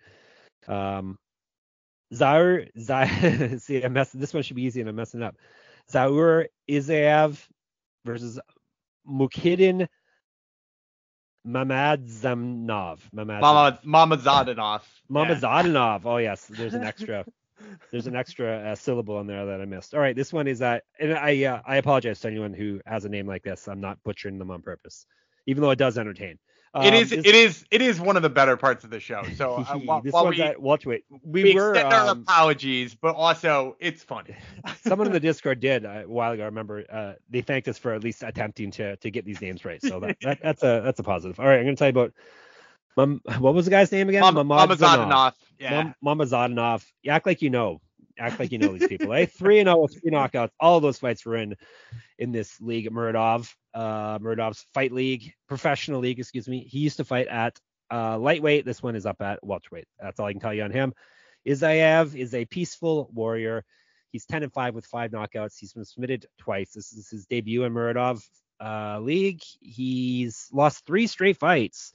um, 0.73 1.19
Zaur 2.13 2.69
Zaur. 2.79 3.61
see, 3.61 3.85
I 3.85 3.89
messed. 3.89 4.19
This 4.19 4.35
one 4.35 4.43
should 4.43 4.57
be 4.57 4.63
easy, 4.63 4.81
and 4.81 4.89
I'm 4.89 4.97
messing 4.97 5.23
up. 5.23 5.37
Zaur 5.91 6.47
Isaev 6.69 7.39
versus 8.05 8.41
Mukhidin 9.09 9.89
Mamadzamnov. 11.47 13.01
Mamadzamnov. 13.15 13.85
Mamadzadinov. 13.85 14.81
Mamadzadinov. 15.11 16.07
Oh 16.07 16.17
yes, 16.17 16.47
there's 16.47 16.75
an 16.75 16.85
extra. 16.85 17.25
There's 17.91 18.07
an 18.07 18.17
extra 18.17 18.57
uh, 18.57 18.75
syllable 18.75 19.21
in 19.21 19.26
there 19.26 19.47
that 19.47 19.61
I 19.61 19.64
missed. 19.64 19.95
All 19.95 20.00
right, 20.00 20.14
this 20.14 20.33
one 20.33 20.49
is 20.49 20.61
uh, 20.61 20.81
and 20.99 21.14
I 21.14 21.45
uh, 21.45 21.62
I 21.64 21.76
apologize 21.76 22.21
to 22.21 22.29
anyone 22.29 22.53
who 22.53 22.81
has 22.85 23.05
a 23.05 23.09
name 23.09 23.26
like 23.26 23.43
this. 23.43 23.69
I'm 23.69 23.81
not 23.81 24.03
butchering 24.05 24.38
them 24.38 24.50
on 24.50 24.61
purpose, 24.61 25.07
even 25.47 25.62
though 25.62 25.71
it 25.71 25.79
does 25.79 25.97
entertain. 25.97 26.38
Um, 26.75 26.85
it 26.85 26.95
is 26.95 27.11
this, 27.11 27.25
it 27.25 27.35
is 27.35 27.64
it 27.71 27.83
is 27.83 28.00
one 28.00 28.16
of 28.16 28.23
the 28.23 28.28
better 28.28 28.57
parts 28.57 28.83
of 28.83 28.90
the 28.90 28.99
show. 28.99 29.23
So 29.37 29.54
uh, 29.54 29.64
while, 29.78 30.00
while 30.11 30.28
we, 30.28 30.40
at, 30.43 30.61
watch 30.61 30.87
wait, 30.87 31.04
we, 31.23 31.45
we 31.45 31.54
were 31.54 31.71
extend 31.71 31.93
our 31.93 32.09
um, 32.09 32.21
apologies, 32.23 32.95
but 32.95 33.14
also 33.14 33.76
it's 33.78 34.02
funny. 34.02 34.37
someone 34.83 35.07
in 35.07 35.12
the 35.12 35.21
Discord 35.28 35.61
did 35.61 35.87
uh, 35.87 36.02
a 36.04 36.09
while 36.09 36.33
ago. 36.33 36.43
I 36.43 36.47
remember 36.47 36.85
uh, 36.90 37.12
they 37.31 37.43
thanked 37.43 37.69
us 37.69 37.78
for 37.78 37.93
at 37.95 38.02
least 38.02 38.23
attempting 38.23 38.73
to 38.73 38.97
to 38.97 39.11
get 39.11 39.25
these 39.25 39.40
names 39.40 39.64
right. 39.64 39.81
So 39.81 40.00
that, 40.00 40.16
that 40.23 40.38
that's 40.43 40.62
a 40.62 40.83
that's 40.85 40.99
a 40.99 41.04
positive. 41.04 41.38
All 41.38 41.47
right, 41.47 41.59
I'm 41.59 41.64
gonna 41.64 41.76
tell 41.76 41.88
you 41.88 41.90
about 41.90 42.12
Mom, 42.97 43.21
what 43.38 43.54
was 43.54 43.64
the 43.64 43.71
guy's 43.71 43.90
name 43.90 44.09
again? 44.09 44.21
Mama, 44.23 44.45
Mama 44.45 44.76
Zadanov. 44.76 45.33
Yeah. 45.59 45.93
Mama 46.00 46.25
Zadanov. 46.25 46.85
You 47.02 47.12
act 47.12 47.26
like 47.26 47.43
you 47.43 47.50
know. 47.50 47.81
Act 48.16 48.38
like 48.38 48.52
you 48.52 48.59
know 48.59 48.73
these 48.73 48.87
people. 48.87 49.12
eh? 49.12 49.26
Three 49.26 49.59
and 49.59 49.66
zero 49.66 49.78
oh 49.78 49.83
with 49.83 50.00
three 50.00 50.12
knockouts. 50.12 50.50
All 50.61 50.76
of 50.76 50.83
those 50.83 50.99
fights 50.99 51.26
were 51.26 51.37
in 51.37 51.57
in 52.16 52.31
this 52.31 52.61
league. 52.61 52.88
Muradov, 52.93 53.52
uh, 53.75 54.19
Muradov's 54.19 54.66
fight 54.73 54.93
league, 54.93 55.33
professional 55.49 56.00
league, 56.00 56.21
excuse 56.21 56.49
me. 56.49 56.61
He 56.61 56.78
used 56.78 56.99
to 56.99 57.04
fight 57.04 57.28
at 57.28 57.59
uh, 57.93 58.19
lightweight. 58.19 58.64
This 58.64 58.83
one 58.83 58.97
is 58.97 59.07
up 59.07 59.21
at 59.21 59.45
welterweight. 59.45 59.87
That's 60.00 60.21
all 60.21 60.26
I 60.26 60.33
can 60.33 60.40
tell 60.40 60.54
you 60.54 60.62
on 60.62 60.71
him. 60.71 60.95
Isaev 61.47 62.14
is 62.14 62.35
a 62.35 62.45
peaceful 62.45 63.11
warrior. 63.12 63.64
He's 64.11 64.26
10 64.26 64.45
and 64.45 64.52
5 64.52 64.75
with 64.75 64.87
five 64.87 65.11
knockouts. 65.11 65.59
He's 65.59 65.73
been 65.73 65.85
submitted 65.85 66.26
twice. 66.38 66.73
This 66.73 66.93
is 66.93 67.09
his 67.11 67.26
debut 67.26 67.64
in 67.64 67.75
Muradov 67.75 68.25
uh, 68.61 69.00
league. 69.00 69.43
He's 69.61 70.49
lost 70.52 70.87
three 70.87 71.07
straight 71.07 71.37
fights. 71.37 71.93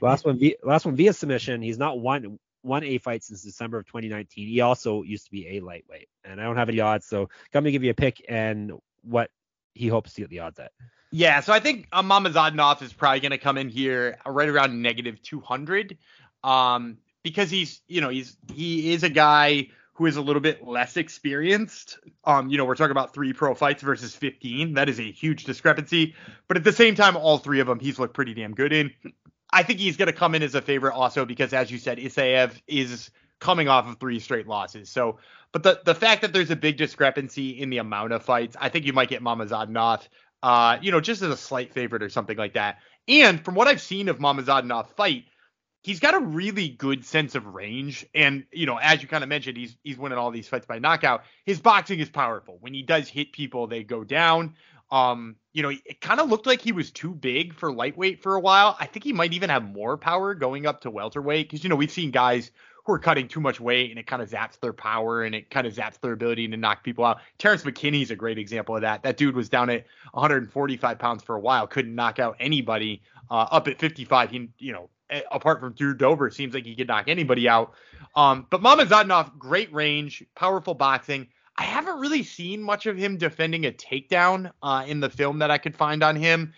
Last 0.00 0.24
one, 0.24 0.38
via, 0.38 0.54
last 0.64 0.84
one 0.84 0.96
via 0.96 1.12
submission. 1.12 1.62
He's 1.62 1.78
not 1.78 2.00
won 2.00 2.38
one 2.62 2.84
A 2.84 2.98
fight 2.98 3.22
since 3.22 3.42
December 3.42 3.78
of 3.78 3.86
2019. 3.86 4.48
He 4.48 4.60
also 4.60 5.02
used 5.02 5.26
to 5.26 5.30
be 5.30 5.56
a 5.56 5.60
lightweight, 5.60 6.08
and 6.24 6.40
I 6.40 6.44
don't 6.44 6.56
have 6.56 6.68
any 6.68 6.80
odds, 6.80 7.06
so 7.06 7.28
I'm 7.54 7.64
give 7.64 7.84
you 7.84 7.90
a 7.90 7.94
pick 7.94 8.22
and 8.28 8.72
what 9.02 9.30
he 9.74 9.88
hopes 9.88 10.12
to 10.14 10.22
get 10.22 10.30
the 10.30 10.40
odds 10.40 10.58
at. 10.58 10.72
Yeah, 11.12 11.40
so 11.40 11.52
I 11.52 11.60
think 11.60 11.88
uh, 11.92 12.02
Mamadzadinov 12.02 12.82
is 12.82 12.92
probably 12.92 13.20
gonna 13.20 13.38
come 13.38 13.58
in 13.58 13.68
here 13.68 14.18
right 14.24 14.48
around 14.48 14.80
negative 14.80 15.20
200, 15.22 15.98
um, 16.44 16.98
because 17.22 17.50
he's 17.50 17.80
you 17.88 18.00
know 18.00 18.08
he's 18.08 18.36
he 18.54 18.92
is 18.92 19.02
a 19.02 19.10
guy 19.10 19.68
who 20.00 20.06
is 20.06 20.16
a 20.16 20.22
little 20.22 20.40
bit 20.40 20.66
less 20.66 20.96
experienced. 20.96 21.98
Um, 22.24 22.48
you 22.48 22.56
know, 22.56 22.64
we're 22.64 22.74
talking 22.74 22.92
about 22.92 23.12
three 23.12 23.34
pro 23.34 23.54
fights 23.54 23.82
versus 23.82 24.14
15. 24.14 24.72
That 24.72 24.88
is 24.88 24.98
a 24.98 25.10
huge 25.10 25.44
discrepancy. 25.44 26.14
But 26.48 26.56
at 26.56 26.64
the 26.64 26.72
same 26.72 26.94
time, 26.94 27.18
all 27.18 27.36
three 27.36 27.60
of 27.60 27.66
them 27.66 27.78
he's 27.78 27.98
looked 27.98 28.14
pretty 28.14 28.32
damn 28.32 28.54
good 28.54 28.72
in. 28.72 28.92
I 29.52 29.62
think 29.62 29.78
he's 29.78 29.98
going 29.98 30.06
to 30.06 30.14
come 30.14 30.34
in 30.34 30.42
as 30.42 30.54
a 30.54 30.62
favorite 30.62 30.94
also 30.94 31.26
because, 31.26 31.52
as 31.52 31.70
you 31.70 31.76
said, 31.76 31.98
Isaev 31.98 32.52
is 32.66 33.10
coming 33.40 33.68
off 33.68 33.88
of 33.88 33.98
three 33.98 34.20
straight 34.20 34.46
losses. 34.46 34.88
So, 34.88 35.18
but 35.52 35.64
the 35.64 35.80
the 35.84 35.94
fact 35.94 36.22
that 36.22 36.32
there's 36.32 36.50
a 36.50 36.56
big 36.56 36.78
discrepancy 36.78 37.60
in 37.60 37.68
the 37.68 37.76
amount 37.76 38.12
of 38.12 38.22
fights, 38.22 38.56
I 38.58 38.70
think 38.70 38.86
you 38.86 38.94
might 38.94 39.10
get 39.10 39.22
Mamazadinov, 39.22 40.08
uh, 40.42 40.78
you 40.80 40.90
know, 40.90 41.00
just 41.00 41.22
as 41.22 41.30
a 41.30 41.36
slight 41.36 41.72
favorite 41.72 42.02
or 42.02 42.08
something 42.08 42.36
like 42.36 42.54
that. 42.54 42.78
And 43.08 43.44
from 43.44 43.54
what 43.54 43.68
I've 43.68 43.80
seen 43.80 44.08
of 44.08 44.18
Mamazadinov 44.18 44.90
fight, 44.96 45.24
he's 45.82 46.00
got 46.00 46.14
a 46.14 46.20
really 46.20 46.68
good 46.68 47.04
sense 47.04 47.34
of 47.34 47.46
range. 47.46 48.06
And, 48.14 48.44
you 48.52 48.66
know, 48.66 48.76
as 48.76 49.02
you 49.02 49.08
kind 49.08 49.24
of 49.24 49.28
mentioned, 49.28 49.56
he's 49.56 49.76
he's 49.82 49.98
winning 49.98 50.18
all 50.18 50.30
these 50.30 50.48
fights 50.48 50.66
by 50.66 50.78
knockout. 50.78 51.22
His 51.44 51.60
boxing 51.60 52.00
is 52.00 52.08
powerful. 52.08 52.58
When 52.60 52.74
he 52.74 52.82
does 52.82 53.08
hit 53.08 53.32
people, 53.32 53.66
they 53.66 53.82
go 53.82 54.04
down. 54.04 54.54
Um, 54.90 55.36
you 55.52 55.62
know, 55.62 55.70
it 55.70 56.00
kind 56.00 56.20
of 56.20 56.28
looked 56.28 56.46
like 56.46 56.60
he 56.60 56.72
was 56.72 56.90
too 56.90 57.14
big 57.14 57.54
for 57.54 57.72
lightweight 57.72 58.22
for 58.22 58.34
a 58.34 58.40
while. 58.40 58.76
I 58.78 58.86
think 58.86 59.04
he 59.04 59.12
might 59.12 59.32
even 59.32 59.50
have 59.50 59.62
more 59.62 59.96
power 59.96 60.34
going 60.34 60.66
up 60.66 60.80
to 60.80 60.90
welterweight 60.90 61.48
because, 61.48 61.62
you 61.62 61.70
know, 61.70 61.76
we've 61.76 61.92
seen 61.92 62.10
guys 62.10 62.50
who 62.90 62.94
are 62.94 62.98
cutting 62.98 63.28
too 63.28 63.40
much 63.40 63.60
weight 63.60 63.90
and 63.90 64.00
it 64.00 64.06
kind 64.08 64.20
of 64.20 64.28
zaps 64.28 64.58
their 64.58 64.72
power 64.72 65.22
and 65.22 65.32
it 65.32 65.48
kind 65.48 65.64
of 65.64 65.72
zaps 65.72 66.00
their 66.00 66.12
ability 66.12 66.48
to 66.48 66.56
knock 66.56 66.82
people 66.82 67.04
out. 67.04 67.20
Terrence 67.38 67.62
McKinney's 67.62 68.10
a 68.10 68.16
great 68.16 68.36
example 68.36 68.74
of 68.74 68.82
that. 68.82 69.04
That 69.04 69.16
dude 69.16 69.36
was 69.36 69.48
down 69.48 69.70
at 69.70 69.86
145 70.12 70.98
pounds 70.98 71.22
for 71.22 71.36
a 71.36 71.40
while, 71.40 71.68
couldn't 71.68 71.94
knock 71.94 72.18
out 72.18 72.36
anybody. 72.40 73.00
Uh, 73.30 73.46
up 73.52 73.68
at 73.68 73.78
55, 73.78 74.30
he, 74.32 74.48
you 74.58 74.72
know, 74.72 74.90
apart 75.30 75.60
from 75.60 75.72
Drew 75.74 75.94
Dober, 75.94 76.30
seems 76.30 76.52
like 76.52 76.64
he 76.64 76.74
could 76.74 76.88
knock 76.88 77.04
anybody 77.06 77.48
out. 77.48 77.74
Um, 78.16 78.48
but 78.50 78.60
Mamazadinov, 78.60 79.38
great 79.38 79.72
range, 79.72 80.24
powerful 80.34 80.74
boxing. 80.74 81.28
I 81.56 81.62
haven't 81.62 82.00
really 82.00 82.24
seen 82.24 82.60
much 82.60 82.86
of 82.86 82.96
him 82.96 83.18
defending 83.18 83.66
a 83.66 83.70
takedown 83.70 84.50
uh, 84.64 84.84
in 84.84 84.98
the 84.98 85.10
film 85.10 85.38
that 85.38 85.50
I 85.52 85.58
could 85.58 85.76
find 85.76 86.02
on 86.02 86.16
him. 86.16 86.54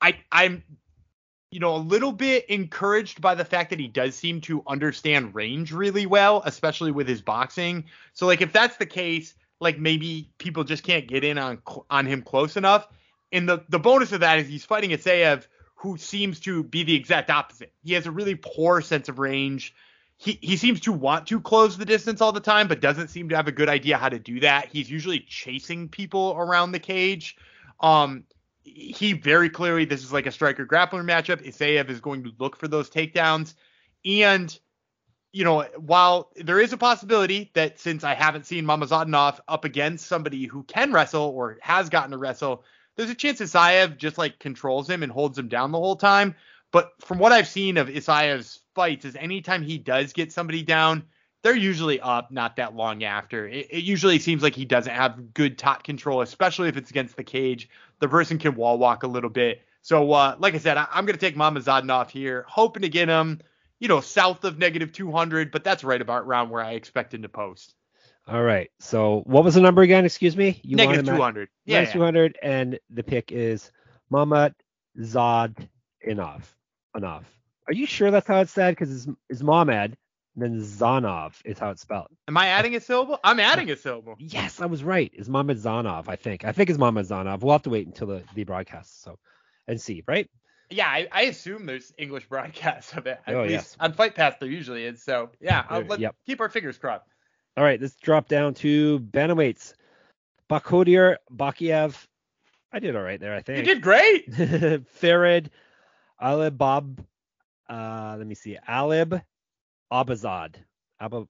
I, 0.00 0.16
I'm 0.30 0.62
you 1.56 1.60
know, 1.60 1.74
a 1.74 1.78
little 1.78 2.12
bit 2.12 2.44
encouraged 2.50 3.22
by 3.22 3.34
the 3.34 3.42
fact 3.42 3.70
that 3.70 3.80
he 3.80 3.88
does 3.88 4.14
seem 4.14 4.42
to 4.42 4.62
understand 4.66 5.34
range 5.34 5.72
really 5.72 6.04
well, 6.04 6.42
especially 6.44 6.92
with 6.92 7.08
his 7.08 7.22
boxing. 7.22 7.82
So 8.12 8.26
like 8.26 8.42
if 8.42 8.52
that's 8.52 8.76
the 8.76 8.84
case, 8.84 9.34
like 9.58 9.78
maybe 9.78 10.28
people 10.36 10.64
just 10.64 10.82
can't 10.82 11.08
get 11.08 11.24
in 11.24 11.38
on 11.38 11.62
on 11.88 12.04
him 12.04 12.20
close 12.20 12.58
enough. 12.58 12.86
And 13.32 13.48
the 13.48 13.64
the 13.70 13.78
bonus 13.78 14.12
of 14.12 14.20
that 14.20 14.38
is 14.38 14.48
he's 14.48 14.66
fighting 14.66 14.92
a 14.92 14.98
Isaev, 14.98 15.46
who 15.76 15.96
seems 15.96 16.40
to 16.40 16.62
be 16.62 16.82
the 16.82 16.94
exact 16.94 17.30
opposite. 17.30 17.72
He 17.82 17.94
has 17.94 18.04
a 18.04 18.10
really 18.10 18.34
poor 18.34 18.82
sense 18.82 19.08
of 19.08 19.18
range. 19.18 19.74
He 20.18 20.38
he 20.42 20.58
seems 20.58 20.80
to 20.80 20.92
want 20.92 21.26
to 21.28 21.40
close 21.40 21.78
the 21.78 21.86
distance 21.86 22.20
all 22.20 22.32
the 22.32 22.40
time, 22.40 22.68
but 22.68 22.82
doesn't 22.82 23.08
seem 23.08 23.30
to 23.30 23.36
have 23.36 23.48
a 23.48 23.52
good 23.52 23.70
idea 23.70 23.96
how 23.96 24.10
to 24.10 24.18
do 24.18 24.40
that. 24.40 24.68
He's 24.68 24.90
usually 24.90 25.20
chasing 25.20 25.88
people 25.88 26.34
around 26.36 26.72
the 26.72 26.80
cage. 26.80 27.34
Um, 27.80 28.24
he 28.66 29.12
very 29.12 29.48
clearly 29.48 29.84
this 29.84 30.02
is 30.02 30.12
like 30.12 30.26
a 30.26 30.32
striker 30.32 30.66
grappler 30.66 31.04
matchup. 31.04 31.46
Isaev 31.46 31.88
is 31.88 32.00
going 32.00 32.24
to 32.24 32.32
look 32.38 32.56
for 32.56 32.68
those 32.68 32.90
takedowns. 32.90 33.54
And, 34.04 34.58
you 35.32 35.44
know, 35.44 35.62
while 35.78 36.30
there 36.36 36.60
is 36.60 36.72
a 36.72 36.76
possibility 36.76 37.50
that 37.54 37.78
since 37.78 38.04
I 38.04 38.14
haven't 38.14 38.46
seen 38.46 38.64
Mamazadinov 38.64 39.40
up 39.46 39.64
against 39.64 40.06
somebody 40.06 40.46
who 40.46 40.64
can 40.64 40.92
wrestle 40.92 41.24
or 41.24 41.58
has 41.62 41.88
gotten 41.88 42.10
to 42.10 42.18
wrestle, 42.18 42.64
there's 42.96 43.10
a 43.10 43.14
chance 43.14 43.40
Isaev 43.40 43.96
just 43.96 44.18
like 44.18 44.38
controls 44.38 44.90
him 44.90 45.02
and 45.02 45.12
holds 45.12 45.38
him 45.38 45.48
down 45.48 45.70
the 45.70 45.78
whole 45.78 45.96
time. 45.96 46.34
But 46.72 46.92
from 47.00 47.18
what 47.18 47.32
I've 47.32 47.48
seen 47.48 47.76
of 47.76 47.88
Isaev's 47.88 48.60
fights, 48.74 49.04
is 49.04 49.14
anytime 49.16 49.62
he 49.62 49.78
does 49.78 50.12
get 50.12 50.32
somebody 50.32 50.62
down, 50.62 51.04
they're 51.42 51.54
usually 51.54 52.00
up 52.00 52.32
not 52.32 52.56
that 52.56 52.74
long 52.74 53.04
after. 53.04 53.46
It, 53.46 53.68
it, 53.70 53.84
usually 53.84 54.18
seems 54.18 54.42
like 54.42 54.54
he 54.54 54.64
doesn't 54.64 54.92
have 54.92 55.32
good 55.32 55.58
top 55.58 55.84
control, 55.84 56.20
especially 56.20 56.68
if 56.68 56.76
it's 56.76 56.90
against 56.90 57.16
the 57.16 57.22
cage. 57.22 57.68
The 58.00 58.08
person 58.08 58.38
can 58.38 58.54
wall 58.54 58.78
walk 58.78 59.02
a 59.02 59.06
little 59.06 59.30
bit. 59.30 59.62
So, 59.82 60.12
uh, 60.12 60.36
like 60.38 60.54
I 60.54 60.58
said, 60.58 60.76
I, 60.76 60.86
am 60.94 61.06
going 61.06 61.18
to 61.18 61.20
take 61.20 61.36
Mamazadinov 61.36 62.10
here, 62.10 62.44
hoping 62.48 62.82
to 62.82 62.88
get 62.88 63.08
him, 63.08 63.40
you 63.78 63.88
know, 63.88 64.00
south 64.00 64.44
of 64.44 64.58
negative 64.58 64.92
200, 64.92 65.52
but 65.52 65.62
that's 65.62 65.84
right 65.84 66.00
about 66.00 66.24
around 66.24 66.50
where 66.50 66.62
I 66.62 66.72
expect 66.72 67.14
him 67.14 67.22
to 67.22 67.28
post. 67.28 67.74
All 68.26 68.42
right. 68.42 68.70
So, 68.80 69.22
what 69.26 69.44
was 69.44 69.54
the 69.54 69.60
number 69.60 69.82
again? 69.82 70.04
Excuse 70.04 70.36
me. 70.36 70.60
You 70.64 70.76
negative 70.76 71.06
200. 71.06 71.48
Yeah, 71.64 71.82
yeah. 71.82 71.92
200, 71.92 72.38
and 72.42 72.78
the 72.90 73.04
pick 73.04 73.30
is 73.30 73.70
Mamad 74.12 74.54
Zad 75.02 75.68
Enough. 76.02 76.56
Enough. 76.96 77.24
Are 77.68 77.74
you 77.74 77.86
sure 77.86 78.10
that's 78.10 78.26
how 78.26 78.40
it's 78.40 78.52
said? 78.52 78.72
Because 78.72 79.06
it's, 79.06 79.16
it's 79.28 79.42
Mamad 79.42 79.94
then 80.36 80.60
Zanov 80.60 81.34
is 81.44 81.58
how 81.58 81.70
it's 81.70 81.82
spelled. 81.82 82.08
Am 82.28 82.36
I 82.36 82.48
adding 82.48 82.76
a 82.76 82.80
syllable? 82.80 83.18
I'm 83.24 83.40
adding 83.40 83.70
a 83.70 83.76
syllable. 83.76 84.16
Yes, 84.18 84.60
I 84.60 84.66
was 84.66 84.84
right. 84.84 85.10
It's 85.14 85.28
Mohamed 85.28 85.58
Zanov, 85.58 86.08
I 86.08 86.16
think. 86.16 86.44
I 86.44 86.52
think 86.52 86.68
it's 86.68 86.78
Mohamed 86.78 87.06
Zanov. 87.06 87.40
We'll 87.40 87.52
have 87.52 87.62
to 87.62 87.70
wait 87.70 87.86
until 87.86 88.08
the, 88.08 88.22
the 88.34 88.44
broadcast 88.44 89.02
so 89.02 89.18
and 89.66 89.80
see, 89.80 90.04
right? 90.06 90.28
Yeah, 90.68 90.88
I, 90.88 91.08
I 91.10 91.22
assume 91.22 91.64
there's 91.64 91.92
English 91.96 92.28
broadcasts 92.28 92.92
of 92.92 93.06
it. 93.06 93.18
At 93.26 93.34
oh, 93.34 93.42
least 93.42 93.52
yes. 93.52 93.76
on 93.80 93.92
Fight 93.94 94.14
Pass 94.14 94.34
there 94.38 94.48
usually 94.48 94.84
is. 94.84 95.02
So 95.02 95.30
yeah, 95.40 95.64
I'll, 95.68 95.82
let's 95.82 96.00
yep. 96.00 96.14
keep 96.26 96.40
our 96.40 96.48
fingers 96.48 96.76
crossed. 96.76 97.06
All 97.56 97.64
right, 97.64 97.80
let's 97.80 97.96
drop 97.96 98.28
down 98.28 98.54
to 98.54 99.00
bantamweights. 99.00 99.72
Bakhodier 100.50 101.16
Bakiev. 101.34 101.96
I 102.72 102.78
did 102.78 102.94
all 102.94 103.02
right 103.02 103.18
there, 103.18 103.34
I 103.34 103.40
think. 103.40 103.66
You 103.66 103.74
did 103.74 103.82
great. 103.82 104.84
Farid 104.88 105.50
Alibab. 106.22 106.98
Uh, 107.68 108.16
let 108.18 108.26
me 108.26 108.34
see. 108.34 108.58
Alib 108.68 109.22
Abazad. 109.92 110.56
Abba, 111.00 111.26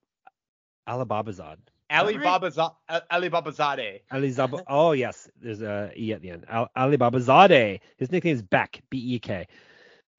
Alibabazad. 0.87 1.57
Alibabazade. 1.91 2.75
Alibabazade. 2.89 4.01
Alizab- 4.11 4.63
oh 4.67 4.91
yes, 4.91 5.29
there's 5.41 5.61
a 5.61 5.91
e 5.95 6.13
at 6.13 6.21
the 6.21 6.29
end. 6.31 6.45
Al- 6.49 6.69
Alibabazade. 6.77 7.79
His 7.97 8.11
nickname 8.11 8.35
is 8.35 8.41
Beck. 8.41 8.81
B 8.89 9.15
E 9.15 9.19
K. 9.19 9.47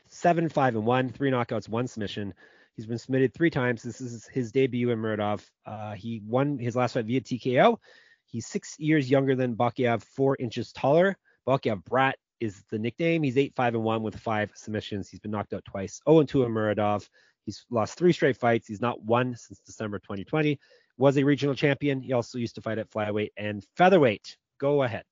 Seven 0.08 0.48
five 0.48 0.74
and 0.74 0.86
one, 0.86 1.10
three 1.10 1.30
knockouts, 1.30 1.68
one 1.68 1.86
submission. 1.86 2.32
He's 2.74 2.86
been 2.86 2.98
submitted 2.98 3.34
three 3.34 3.50
times. 3.50 3.82
This 3.82 4.00
is 4.00 4.26
his 4.26 4.52
debut 4.52 4.90
in 4.90 5.00
Muradov. 5.00 5.44
Uh, 5.66 5.92
he 5.92 6.22
won 6.24 6.58
his 6.58 6.76
last 6.76 6.94
fight 6.94 7.06
via 7.06 7.20
TKO. 7.20 7.76
He's 8.24 8.46
six 8.46 8.78
years 8.78 9.10
younger 9.10 9.34
than 9.34 9.56
Bakiev, 9.56 10.02
four 10.02 10.36
inches 10.38 10.72
taller. 10.72 11.16
Bakiev 11.46 11.84
Brat 11.84 12.16
is 12.40 12.62
the 12.70 12.78
nickname. 12.78 13.22
He's 13.22 13.36
eight 13.36 13.54
five 13.56 13.74
and 13.74 13.82
one 13.82 14.02
with 14.02 14.16
five 14.16 14.52
submissions. 14.54 15.08
He's 15.08 15.20
been 15.20 15.32
knocked 15.32 15.52
out 15.52 15.64
twice. 15.64 16.00
0 16.08 16.20
and 16.20 16.28
two 16.28 16.44
in 16.44 16.52
Muradov. 16.52 17.08
He's 17.48 17.64
lost 17.70 17.96
three 17.96 18.12
straight 18.12 18.36
fights. 18.36 18.68
He's 18.68 18.82
not 18.82 19.02
won 19.02 19.34
since 19.34 19.58
December 19.60 19.98
2020. 20.00 20.60
Was 20.98 21.16
a 21.16 21.24
regional 21.24 21.54
champion. 21.54 22.02
He 22.02 22.12
also 22.12 22.36
used 22.36 22.56
to 22.56 22.60
fight 22.60 22.76
at 22.76 22.90
flyweight 22.90 23.30
and 23.38 23.64
featherweight. 23.74 24.36
Go 24.58 24.82
ahead. 24.82 25.04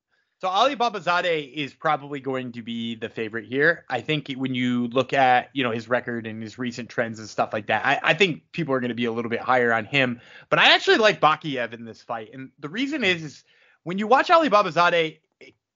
So 0.43 0.49
Ali 0.49 0.77
Babazadeh 0.77 1.51
is 1.51 1.73
probably 1.73 2.21
going 2.21 2.53
to 2.53 2.61
be 2.63 2.95
the 2.95 3.09
favorite 3.09 3.47
here. 3.47 3.87
I 3.89 4.03
think 4.03 4.31
when 4.33 4.55
you 4.55 4.89
look 4.89 5.15
at 5.15 5.49
you 5.55 5.65
know 5.65 5.71
his 5.71 5.89
record 5.89 6.27
and 6.27 6.43
his 6.43 6.59
recent 6.59 6.91
trends 6.91 7.19
and 7.21 7.27
stuff 7.27 7.55
like 7.55 7.69
that, 7.69 7.87
I, 7.87 8.01
I 8.03 8.13
think 8.13 8.43
people 8.53 8.75
are 8.75 8.81
going 8.81 8.91
to 8.91 8.95
be 8.95 9.07
a 9.07 9.13
little 9.13 9.31
bit 9.31 9.41
higher 9.41 9.73
on 9.73 9.87
him. 9.87 10.21
But 10.51 10.59
I 10.59 10.75
actually 10.75 10.99
like 10.99 11.23
Bakiev 11.23 11.73
in 11.73 11.87
this 11.87 12.03
fight, 12.03 12.35
and 12.35 12.51
the 12.59 12.69
reason 12.69 13.03
is, 13.03 13.23
is 13.23 13.45
when 13.85 13.97
you 13.97 14.07
watch 14.07 14.29
Ali 14.29 14.51
Babazadeh, 14.51 15.21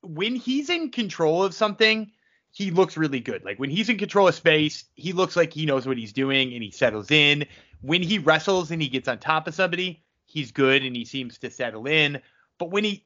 when 0.03 0.35
he's 0.35 0.69
in 0.69 0.91
control 0.91 1.43
of 1.43 1.55
something, 1.55 2.13
he 2.53 2.71
looks 2.71 2.97
really 2.97 3.21
good. 3.21 3.45
Like 3.45 3.59
when 3.59 3.71
he's 3.71 3.89
in 3.89 3.99
control 3.99 4.29
of 4.29 4.35
space, 4.35 4.85
he 4.95 5.13
looks 5.13 5.37
like 5.37 5.53
he 5.53 5.67
knows 5.67 5.87
what 5.87 5.97
he's 5.97 6.13
doing 6.13 6.53
and 6.53 6.63
he 6.63 6.71
settles 6.71 7.11
in. 7.11 7.47
When 7.81 8.03
he 8.03 8.19
wrestles 8.19 8.71
and 8.71 8.83
he 8.83 8.89
gets 8.89 9.09
on 9.09 9.19
top 9.19 9.47
of 9.47 9.55
somebody, 9.55 10.03
he's 10.27 10.53
good 10.53 10.83
and 10.83 10.95
he 10.97 11.05
seems 11.05 11.39
to 11.39 11.51
settle 11.51 11.87
in. 11.87 12.21
But 12.59 12.71
when 12.71 12.85
he 12.85 13.05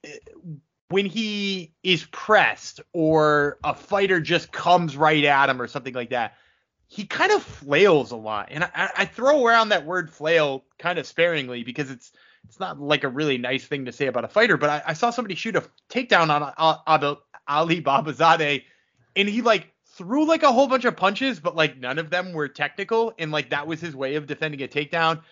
when 0.88 1.06
he 1.06 1.74
is 1.82 2.04
pressed 2.04 2.80
or 2.92 3.58
a 3.64 3.74
fighter 3.74 4.20
just 4.20 4.50
comes 4.50 4.96
right 4.96 5.24
at 5.24 5.48
him 5.48 5.60
or 5.60 5.68
something 5.68 5.94
like 5.94 6.10
that, 6.10 6.34
he 6.88 7.04
kind 7.04 7.32
of 7.32 7.42
flails 7.42 8.10
a 8.12 8.16
lot. 8.16 8.48
And 8.50 8.64
I, 8.64 8.90
I 8.96 9.04
throw 9.04 9.46
around 9.46 9.70
that 9.70 9.84
word 9.84 10.10
flail 10.10 10.64
kind 10.78 10.98
of 10.98 11.06
sparingly 11.06 11.64
because 11.64 11.90
it's 11.90 12.12
it's 12.46 12.60
not 12.60 12.78
like 12.78 13.04
a 13.04 13.08
really 13.08 13.38
nice 13.38 13.64
thing 13.64 13.86
to 13.86 13.92
say 13.92 14.06
about 14.06 14.24
a 14.24 14.28
fighter. 14.28 14.56
But 14.56 14.70
I, 14.70 14.82
I 14.88 14.92
saw 14.94 15.10
somebody 15.10 15.34
shoot 15.34 15.56
a 15.56 15.64
takedown 15.88 16.30
on, 16.30 16.42
uh, 16.42 16.52
on, 16.56 17.04
on 17.04 17.16
Ali 17.48 17.82
Babazadeh 17.82 18.64
and 19.16 19.28
he 19.28 19.42
like 19.42 19.72
threw 19.96 20.26
like 20.26 20.42
a 20.42 20.52
whole 20.52 20.66
bunch 20.66 20.84
of 20.84 20.96
punches, 20.96 21.40
but 21.40 21.56
like 21.56 21.78
none 21.78 21.98
of 21.98 22.10
them 22.10 22.32
were 22.32 22.48
technical, 22.48 23.14
and 23.18 23.30
like 23.30 23.50
that 23.50 23.66
was 23.66 23.80
his 23.80 23.94
way 23.94 24.16
of 24.16 24.26
defending 24.26 24.62
a 24.62 24.68
takedown. 24.68 25.22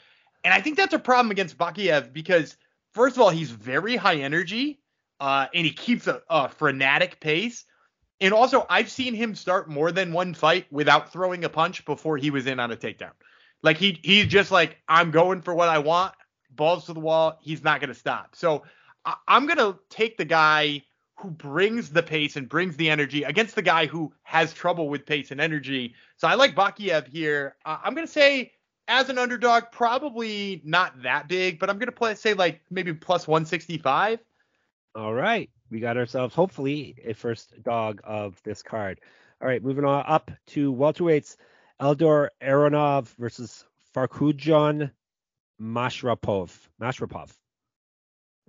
And 0.44 0.52
I 0.52 0.60
think 0.60 0.76
that's 0.76 0.94
a 0.94 0.98
problem 0.98 1.30
against 1.30 1.58
Bakiev 1.58 2.12
because 2.12 2.56
first 2.92 3.16
of 3.16 3.22
all, 3.22 3.30
he's 3.30 3.50
very 3.50 3.96
high 3.96 4.16
energy, 4.16 4.80
uh, 5.20 5.46
and 5.54 5.66
he 5.66 5.72
keeps 5.72 6.06
a, 6.06 6.22
a 6.28 6.48
frenetic 6.48 7.20
pace. 7.20 7.64
And 8.20 8.32
also, 8.32 8.66
I've 8.70 8.90
seen 8.90 9.14
him 9.14 9.34
start 9.34 9.68
more 9.68 9.90
than 9.90 10.12
one 10.12 10.34
fight 10.34 10.66
without 10.70 11.12
throwing 11.12 11.44
a 11.44 11.48
punch 11.48 11.84
before 11.84 12.16
he 12.16 12.30
was 12.30 12.46
in 12.46 12.60
on 12.60 12.70
a 12.70 12.76
takedown. 12.76 13.12
Like 13.62 13.78
he 13.78 13.98
he's 14.02 14.26
just 14.26 14.50
like 14.50 14.78
I'm 14.88 15.10
going 15.10 15.42
for 15.42 15.54
what 15.54 15.68
I 15.68 15.78
want, 15.78 16.14
balls 16.50 16.86
to 16.86 16.92
the 16.92 17.00
wall. 17.00 17.38
He's 17.40 17.64
not 17.64 17.80
gonna 17.80 17.94
stop. 17.94 18.34
So 18.34 18.64
I, 19.04 19.14
I'm 19.26 19.46
gonna 19.46 19.76
take 19.90 20.16
the 20.18 20.24
guy 20.24 20.82
who 21.22 21.30
brings 21.30 21.90
the 21.90 22.02
pace 22.02 22.36
and 22.36 22.48
brings 22.48 22.76
the 22.76 22.90
energy 22.90 23.22
against 23.22 23.54
the 23.54 23.62
guy 23.62 23.86
who 23.86 24.12
has 24.22 24.52
trouble 24.52 24.88
with 24.88 25.06
pace 25.06 25.30
and 25.30 25.40
energy. 25.40 25.94
So 26.16 26.28
I 26.28 26.34
like 26.34 26.54
Bakiev 26.54 27.06
here. 27.06 27.56
Uh, 27.64 27.78
I'm 27.82 27.94
going 27.94 28.06
to 28.06 28.12
say 28.12 28.52
as 28.88 29.08
an 29.08 29.18
underdog, 29.18 29.64
probably 29.70 30.60
not 30.64 31.02
that 31.02 31.28
big, 31.28 31.58
but 31.58 31.70
I'm 31.70 31.78
going 31.78 31.86
to 31.86 31.92
play 31.92 32.14
say 32.14 32.34
like 32.34 32.60
maybe 32.70 32.92
plus 32.92 33.28
165. 33.28 34.18
All 34.94 35.14
right. 35.14 35.48
We 35.70 35.80
got 35.80 35.96
ourselves 35.96 36.34
hopefully 36.34 36.96
a 37.04 37.14
first 37.14 37.62
dog 37.62 38.00
of 38.04 38.42
this 38.42 38.62
card. 38.62 39.00
All 39.40 39.48
right, 39.48 39.62
moving 39.62 39.84
on 39.84 40.04
up 40.06 40.30
to 40.48 40.72
welterweights. 40.72 41.36
Eldor 41.80 42.28
Aronov 42.40 43.08
versus 43.16 43.64
Farkhudjon 43.94 44.90
Mashrapov. 45.60 46.56
Mashrapov. 46.80 47.30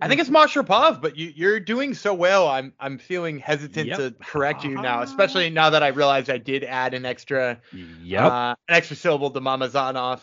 I 0.00 0.08
think 0.08 0.20
it's 0.20 0.30
Mashrapov, 0.30 1.00
but 1.00 1.16
you, 1.16 1.48
are 1.48 1.60
doing 1.60 1.94
so 1.94 2.12
well. 2.12 2.48
I'm 2.48 2.72
I'm 2.80 2.98
feeling 2.98 3.38
hesitant 3.38 3.86
yep. 3.88 3.98
to 3.98 4.14
correct 4.20 4.64
you 4.64 4.74
now, 4.74 5.02
especially 5.02 5.50
now 5.50 5.70
that 5.70 5.82
I 5.82 5.88
realize 5.88 6.28
I 6.28 6.38
did 6.38 6.64
add 6.64 6.94
an 6.94 7.06
extra 7.06 7.60
yep. 8.02 8.22
Uh, 8.22 8.54
an 8.68 8.74
extra 8.74 8.96
syllable 8.96 9.30
to 9.30 9.40
Mamazanov. 9.40 10.20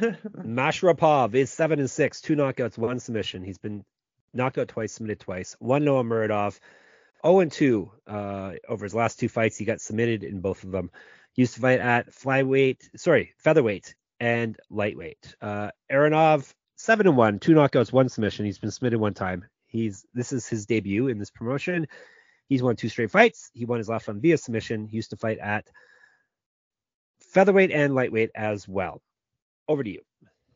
Mashrapov 0.38 1.34
is 1.34 1.50
seven 1.50 1.80
and 1.80 1.90
six, 1.90 2.20
two 2.22 2.34
knockouts, 2.34 2.78
one 2.78 2.98
submission. 2.98 3.44
He's 3.44 3.58
been 3.58 3.84
knocked 4.32 4.58
out 4.58 4.68
twice, 4.68 4.92
submitted 4.92 5.20
twice. 5.20 5.54
One 5.58 5.84
Noah 5.84 6.04
Muradov. 6.04 6.58
0 7.22 7.40
and 7.40 7.52
2 7.52 7.90
uh, 8.06 8.52
over 8.66 8.84
his 8.84 8.94
last 8.94 9.20
two 9.20 9.28
fights. 9.28 9.58
He 9.58 9.66
got 9.66 9.82
submitted 9.82 10.24
in 10.24 10.40
both 10.40 10.64
of 10.64 10.70
them. 10.70 10.90
He 11.32 11.42
used 11.42 11.54
to 11.54 11.60
fight 11.60 11.80
at 11.80 12.10
flyweight, 12.10 12.88
sorry, 12.96 13.34
featherweight 13.36 13.94
and 14.18 14.58
lightweight. 14.70 15.34
Uh, 15.40 15.70
Aronov, 15.90 16.52
7 16.80 17.06
and 17.06 17.14
1, 17.14 17.38
two 17.40 17.52
knockouts, 17.52 17.92
one 17.92 18.08
submission. 18.08 18.46
He's 18.46 18.58
been 18.58 18.70
submitted 18.70 18.98
one 18.98 19.12
time. 19.12 19.44
He's 19.66 20.06
this 20.14 20.32
is 20.32 20.48
his 20.48 20.64
debut 20.64 21.08
in 21.08 21.18
this 21.18 21.30
promotion. 21.30 21.86
He's 22.48 22.62
won 22.62 22.74
two 22.74 22.88
straight 22.88 23.10
fights. 23.10 23.50
He 23.52 23.66
won 23.66 23.78
his 23.78 23.90
last 23.90 24.08
one 24.08 24.18
via 24.18 24.38
submission. 24.38 24.86
He 24.86 24.96
used 24.96 25.10
to 25.10 25.18
fight 25.18 25.38
at 25.40 25.66
featherweight 27.20 27.70
and 27.70 27.94
lightweight 27.94 28.30
as 28.34 28.66
well. 28.66 29.02
Over 29.68 29.84
to 29.84 29.90
you. 29.90 30.00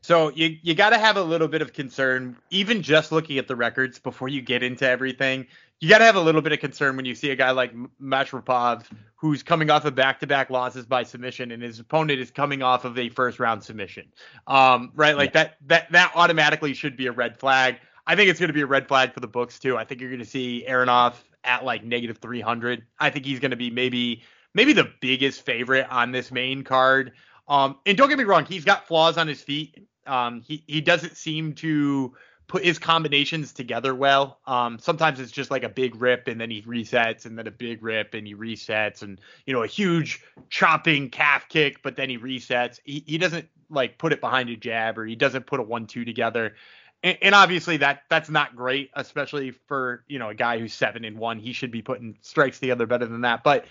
So 0.04 0.30
you 0.30 0.58
you 0.62 0.74
got 0.74 0.90
to 0.90 0.98
have 0.98 1.16
a 1.16 1.22
little 1.22 1.48
bit 1.48 1.62
of 1.62 1.72
concern, 1.72 2.36
even 2.50 2.82
just 2.82 3.10
looking 3.10 3.38
at 3.38 3.48
the 3.48 3.56
records 3.56 3.98
before 3.98 4.28
you 4.28 4.42
get 4.42 4.62
into 4.62 4.88
everything 4.88 5.46
you 5.84 5.90
got 5.90 5.98
to 5.98 6.04
have 6.04 6.16
a 6.16 6.20
little 6.20 6.40
bit 6.40 6.52
of 6.52 6.60
concern 6.60 6.96
when 6.96 7.04
you 7.04 7.14
see 7.14 7.30
a 7.30 7.36
guy 7.36 7.50
like 7.50 7.74
Mashrapov 8.00 8.84
who's 9.16 9.42
coming 9.42 9.68
off 9.68 9.84
of 9.84 9.94
back-to-back 9.94 10.48
losses 10.48 10.86
by 10.86 11.02
submission 11.02 11.50
and 11.50 11.62
his 11.62 11.78
opponent 11.78 12.20
is 12.20 12.30
coming 12.30 12.62
off 12.62 12.86
of 12.86 12.98
a 12.98 13.10
first-round 13.10 13.62
submission. 13.62 14.10
Um, 14.46 14.92
right, 14.94 15.14
like 15.14 15.34
yeah. 15.34 15.44
that 15.44 15.56
that 15.66 15.92
that 15.92 16.12
automatically 16.14 16.72
should 16.72 16.96
be 16.96 17.06
a 17.06 17.12
red 17.12 17.38
flag. 17.38 17.76
I 18.06 18.16
think 18.16 18.30
it's 18.30 18.38
going 18.38 18.48
to 18.48 18.54
be 18.54 18.62
a 18.62 18.66
red 18.66 18.88
flag 18.88 19.12
for 19.12 19.20
the 19.20 19.28
books 19.28 19.58
too. 19.58 19.76
I 19.76 19.84
think 19.84 20.00
you're 20.00 20.10
going 20.10 20.20
to 20.20 20.26
see 20.26 20.64
Aronov 20.66 21.14
at 21.44 21.66
like 21.66 21.84
negative 21.84 22.16
300. 22.16 22.82
I 22.98 23.10
think 23.10 23.26
he's 23.26 23.40
going 23.40 23.50
to 23.50 23.56
be 23.56 23.70
maybe 23.70 24.22
maybe 24.54 24.72
the 24.72 24.90
biggest 25.00 25.44
favorite 25.44 25.86
on 25.90 26.12
this 26.12 26.30
main 26.30 26.64
card. 26.64 27.12
Um, 27.46 27.76
and 27.84 27.98
don't 27.98 28.08
get 28.08 28.16
me 28.16 28.24
wrong, 28.24 28.46
he's 28.46 28.64
got 28.64 28.86
flaws 28.86 29.18
on 29.18 29.28
his 29.28 29.42
feet. 29.42 29.83
Um, 30.06 30.42
he 30.42 30.64
he 30.66 30.80
doesn't 30.80 31.16
seem 31.16 31.54
to 31.54 32.14
put 32.46 32.64
his 32.64 32.78
combinations 32.78 33.52
together 33.52 33.94
well. 33.94 34.38
Um, 34.46 34.78
sometimes 34.78 35.18
it's 35.18 35.32
just 35.32 35.50
like 35.50 35.62
a 35.62 35.68
big 35.68 36.00
rip 36.00 36.28
and 36.28 36.40
then 36.40 36.50
he 36.50 36.62
resets 36.62 37.24
and 37.24 37.38
then 37.38 37.46
a 37.46 37.50
big 37.50 37.82
rip 37.82 38.14
and 38.14 38.26
he 38.26 38.34
resets 38.34 39.02
and 39.02 39.20
you 39.46 39.54
know 39.54 39.62
a 39.62 39.66
huge 39.66 40.22
chopping 40.50 41.08
calf 41.10 41.48
kick 41.48 41.82
but 41.82 41.96
then 41.96 42.10
he 42.10 42.18
resets. 42.18 42.80
He, 42.84 43.02
he 43.06 43.18
doesn't 43.18 43.48
like 43.70 43.98
put 43.98 44.12
it 44.12 44.20
behind 44.20 44.50
a 44.50 44.56
jab 44.56 44.98
or 44.98 45.06
he 45.06 45.16
doesn't 45.16 45.46
put 45.46 45.60
a 45.60 45.62
one 45.62 45.86
two 45.86 46.04
together. 46.04 46.54
And, 47.02 47.34
obviously 47.34 47.76
that 47.78 48.04
that's 48.08 48.30
not 48.30 48.56
great, 48.56 48.90
especially 48.94 49.50
for 49.50 50.04
you 50.08 50.18
know 50.18 50.30
a 50.30 50.34
guy 50.34 50.58
who's 50.58 50.72
seven 50.72 51.04
and 51.04 51.18
one. 51.18 51.38
He 51.38 51.52
should 51.52 51.70
be 51.70 51.82
putting 51.82 52.16
strikes 52.22 52.60
together 52.60 52.86
better 52.86 53.06
than 53.06 53.22
that. 53.22 53.42
But 53.42 53.66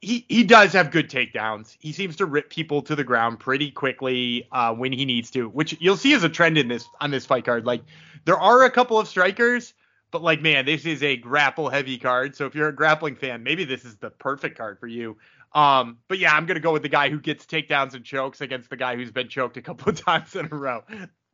he 0.00 0.24
he 0.28 0.44
does 0.44 0.72
have 0.72 0.90
good 0.90 1.10
takedowns. 1.10 1.76
He 1.78 1.92
seems 1.92 2.16
to 2.16 2.26
rip 2.26 2.48
people 2.48 2.82
to 2.82 2.96
the 2.96 3.04
ground 3.04 3.38
pretty 3.38 3.70
quickly 3.70 4.48
uh, 4.50 4.74
when 4.74 4.92
he 4.92 5.04
needs 5.04 5.30
to, 5.32 5.48
which 5.48 5.76
you'll 5.80 5.96
see 5.96 6.14
as 6.14 6.24
a 6.24 6.28
trend 6.28 6.56
in 6.56 6.68
this 6.68 6.88
on 7.00 7.10
this 7.10 7.26
fight 7.26 7.44
card. 7.44 7.66
Like 7.66 7.82
there 8.24 8.38
are 8.38 8.64
a 8.64 8.70
couple 8.70 8.98
of 8.98 9.08
strikers, 9.08 9.74
but 10.10 10.22
like 10.22 10.40
man, 10.40 10.64
this 10.64 10.86
is 10.86 11.02
a 11.02 11.16
grapple 11.16 11.68
heavy 11.68 11.98
card. 11.98 12.34
So 12.34 12.46
if 12.46 12.54
you're 12.54 12.68
a 12.68 12.74
grappling 12.74 13.16
fan, 13.16 13.42
maybe 13.42 13.64
this 13.64 13.84
is 13.84 13.96
the 13.96 14.10
perfect 14.10 14.56
card 14.56 14.78
for 14.80 14.86
you. 14.86 15.18
Um, 15.52 15.98
but 16.08 16.18
yeah, 16.18 16.34
I'm 16.34 16.46
gonna 16.46 16.60
go 16.60 16.72
with 16.72 16.82
the 16.82 16.88
guy 16.88 17.10
who 17.10 17.20
gets 17.20 17.44
takedowns 17.44 17.94
and 17.94 18.04
chokes 18.04 18.40
against 18.40 18.70
the 18.70 18.76
guy 18.76 18.96
who's 18.96 19.10
been 19.10 19.28
choked 19.28 19.58
a 19.58 19.62
couple 19.62 19.90
of 19.90 20.00
times 20.04 20.34
in 20.34 20.48
a 20.50 20.56
row. 20.56 20.82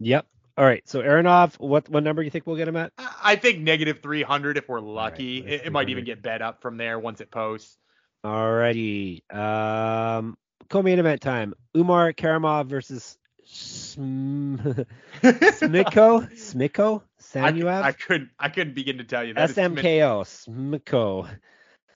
Yep. 0.01 0.27
All 0.59 0.65
right. 0.65 0.89
So 0.89 1.03
Aronov, 1.03 1.61
what 1.61 1.89
what 1.89 2.03
number 2.03 2.23
do 2.23 2.25
you 2.25 2.31
think 2.33 2.49
we'll 2.49 2.57
get 2.57 2.67
him 2.67 2.77
at? 2.77 2.93
I 3.23 3.37
think 3.37 3.61
negative 3.61 4.01
300 4.03 4.59
if 4.59 4.69
we're 4.69 4.81
lucky. 4.81 5.43
Right, 5.43 5.53
it, 5.53 5.67
it 5.67 5.73
might 5.73 5.89
even 5.89 6.05
get 6.05 6.21
bet 6.21 6.43
up 6.43 6.63
from 6.63 6.79
there 6.79 6.99
once 6.99 7.21
it 7.21 7.31
posts. 7.31 7.79
Alrighty. 8.25 9.23
Um, 9.35 10.37
co-main 10.69 10.99
event 10.99 11.21
time. 11.21 11.55
Umar 11.77 12.13
Karamov 12.13 12.67
versus 12.67 13.19
Sm- 13.45 14.57
Smiko 15.23 16.29
Smiko 16.33 17.03
Sanuev. 17.21 17.83
I, 17.83 17.89
I, 17.89 17.93
couldn't 17.93 18.31
I 18.39 18.49
couldn't 18.49 18.75
begin 18.75 18.99
to 18.99 19.05
tell 19.05 19.25
you 19.25 19.35
that. 19.35 19.51
SMKO 19.51 20.25
Smiko 20.25 21.29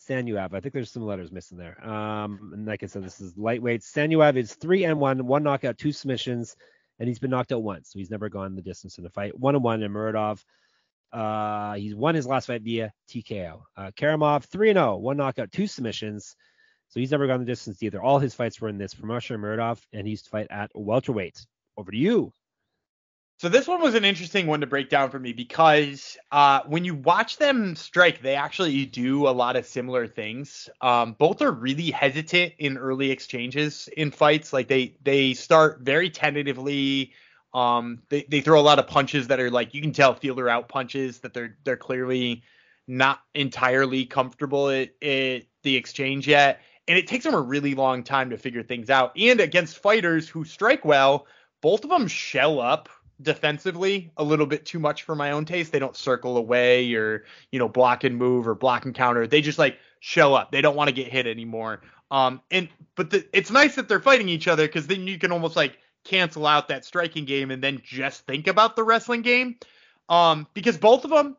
Sanuev. 0.09 0.55
I 0.55 0.61
think 0.61 0.73
there's 0.75 0.91
some 0.91 1.05
letters 1.05 1.33
missing 1.33 1.59
there. 1.59 1.85
Um, 1.87 2.53
and 2.55 2.67
like 2.67 2.83
I 2.83 2.87
said, 2.87 3.05
this 3.05 3.21
is 3.21 3.37
lightweight. 3.37 3.83
Sanuev 3.83 4.37
is 4.37 4.55
three 4.55 4.85
and 4.85 5.01
one, 5.01 5.27
one 5.27 5.43
knockout, 5.43 5.79
two 5.79 5.93
submissions, 5.93 6.57
and 6.99 7.09
he's 7.09 7.19
been 7.19 7.31
knocked 7.31 7.53
out 7.53 7.63
once, 7.63 7.91
so 7.93 7.99
he's 7.99 8.11
never 8.11 8.29
gone 8.29 8.55
the 8.55 8.63
distance 8.63 8.99
in 8.99 9.07
a 9.07 9.11
fight. 9.11 9.39
One 9.39 9.55
and 9.55 9.65
one, 9.65 9.83
and 9.83 9.95
Muradov 9.95 10.45
uh, 11.13 11.75
he's 11.75 11.95
won 11.95 12.15
his 12.15 12.27
last 12.27 12.47
fight 12.47 12.63
via 12.63 12.93
TKO. 13.09 13.63
Uh, 13.77 13.91
Karamov 13.97 14.45
3 14.45 14.73
0, 14.73 14.97
one 14.97 15.17
knockout, 15.17 15.53
two 15.53 15.67
submissions. 15.67 16.37
So 16.89 16.99
he's 16.99 17.13
never 17.13 17.27
gone 17.27 17.41
the 17.41 17.47
distance 17.47 17.83
either. 17.83 18.03
All 18.03 18.19
his 18.19 18.35
fights 18.35 18.61
were 18.61 18.69
in 18.69 18.79
this 18.79 18.95
promotion, 18.95 19.41
Muradov, 19.41 19.81
and 19.93 20.07
he 20.07 20.11
used 20.13 20.25
to 20.25 20.31
fight 20.31 20.49
at 20.51 20.71
welterweight. 20.75 21.47
Over 21.77 21.93
to 21.93 21.97
you. 21.97 22.33
So 23.41 23.49
this 23.49 23.67
one 23.67 23.81
was 23.81 23.95
an 23.95 24.05
interesting 24.05 24.47
one 24.47 24.61
to 24.61 24.67
break 24.67 24.91
down 24.91 25.11
for 25.11 25.19
me 25.19 25.33
because 25.33 26.19
uh, 26.31 26.61
when 26.67 26.85
you 26.85 26.95
watch 26.95 27.39
them 27.39 27.75
strike, 27.75 28.21
they 28.21 28.35
actually 28.35 28.85
do 28.85 29.27
a 29.29 29.31
lot 29.31 29.57
of 29.57 29.65
similar 29.65 30.07
things. 30.07 30.69
Um, 30.83 31.17
both 31.19 31.41
are 31.41 31.51
really 31.51 31.91
hesitant 31.91 32.53
in 32.59 32.77
early 32.77 33.11
exchanges 33.11 33.89
in 33.97 34.11
fights. 34.11 34.53
Like 34.53 34.69
they 34.69 34.95
they 35.03 35.33
start 35.33 35.81
very 35.81 36.11
tentatively 36.11 37.15
um, 37.53 38.03
they, 38.09 38.25
they 38.29 38.41
throw 38.41 38.61
a 38.61 38.63
lot 38.63 38.79
of 38.79 38.87
punches 38.87 39.29
that 39.29 39.41
are 39.41 39.51
like 39.51 39.75
you 39.75 39.83
can 39.83 39.93
tell 39.93 40.15
feeler 40.15 40.49
out 40.49 40.69
punches 40.69 41.21
that 41.21 41.35
they're 41.35 41.57
they're 41.65 41.77
clearly 41.77 42.43
not 42.87 43.21
entirely 43.35 44.05
comfortable 44.05 44.69
at, 44.69 44.91
at 45.03 45.43
the 45.63 45.77
exchange 45.77 46.27
yet, 46.29 46.61
and 46.89 46.99
it 46.99 47.07
takes 47.07 47.25
them 47.25 47.35
a 47.35 47.41
really 47.41 47.75
long 47.75 48.03
time 48.03 48.31
to 48.31 48.39
figure 48.39 48.63
things 48.63 48.91
out. 48.91 49.13
And 49.19 49.41
against 49.41 49.79
fighters 49.79 50.29
who 50.29 50.45
strike 50.45 50.85
well, 50.85 51.27
both 51.61 51.85
of 51.85 51.91
them 51.91 52.07
shell 52.07 52.61
up 52.61 52.89
defensively 53.23 54.11
a 54.17 54.25
little 54.25 54.47
bit 54.47 54.65
too 54.65 54.79
much 54.79 55.03
for 55.03 55.15
my 55.15 55.33
own 55.33 55.45
taste. 55.45 55.73
They 55.73 55.79
don't 55.79 55.97
circle 55.97 56.37
away 56.37 56.95
or 56.95 57.25
you 57.51 57.59
know 57.59 57.69
block 57.69 58.05
and 58.05 58.17
move 58.17 58.47
or 58.47 58.55
block 58.55 58.85
and 58.85 58.95
counter. 58.95 59.27
They 59.27 59.41
just 59.41 59.59
like 59.59 59.79
shell 60.01 60.35
up. 60.35 60.53
They 60.53 60.61
don't 60.61 60.77
want 60.77 60.89
to 60.89 60.95
get 60.95 61.09
hit 61.09 61.27
anymore. 61.27 61.83
Um, 62.11 62.41
and 62.51 62.69
but 62.97 63.11
the, 63.11 63.27
it's 63.33 63.51
nice 63.51 63.77
that 63.77 63.89
they're 63.89 64.01
fighting 64.01 64.29
each 64.29 64.49
other 64.49 64.67
because 64.67 64.87
then 64.87 65.07
you 65.07 65.19
can 65.19 65.33
almost 65.33 65.57
like 65.57 65.79
cancel 66.05 66.47
out 66.47 66.69
that 66.69 66.85
striking 66.85 67.25
game 67.25 67.51
and 67.51 67.63
then 67.63 67.81
just 67.85 68.27
think 68.27 68.47
about 68.47 68.77
the 68.77 68.83
wrestling 68.83 69.23
game. 69.23 69.57
Um, 70.09 70.47
because 70.55 70.77
both 70.77 71.05
of 71.05 71.11
them 71.11 71.37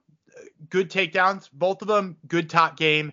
good 0.69 0.89
takedowns, 0.89 1.49
both 1.51 1.81
of 1.81 1.87
them 1.87 2.17
good 2.27 2.49
top 2.49 2.77
game. 2.77 3.11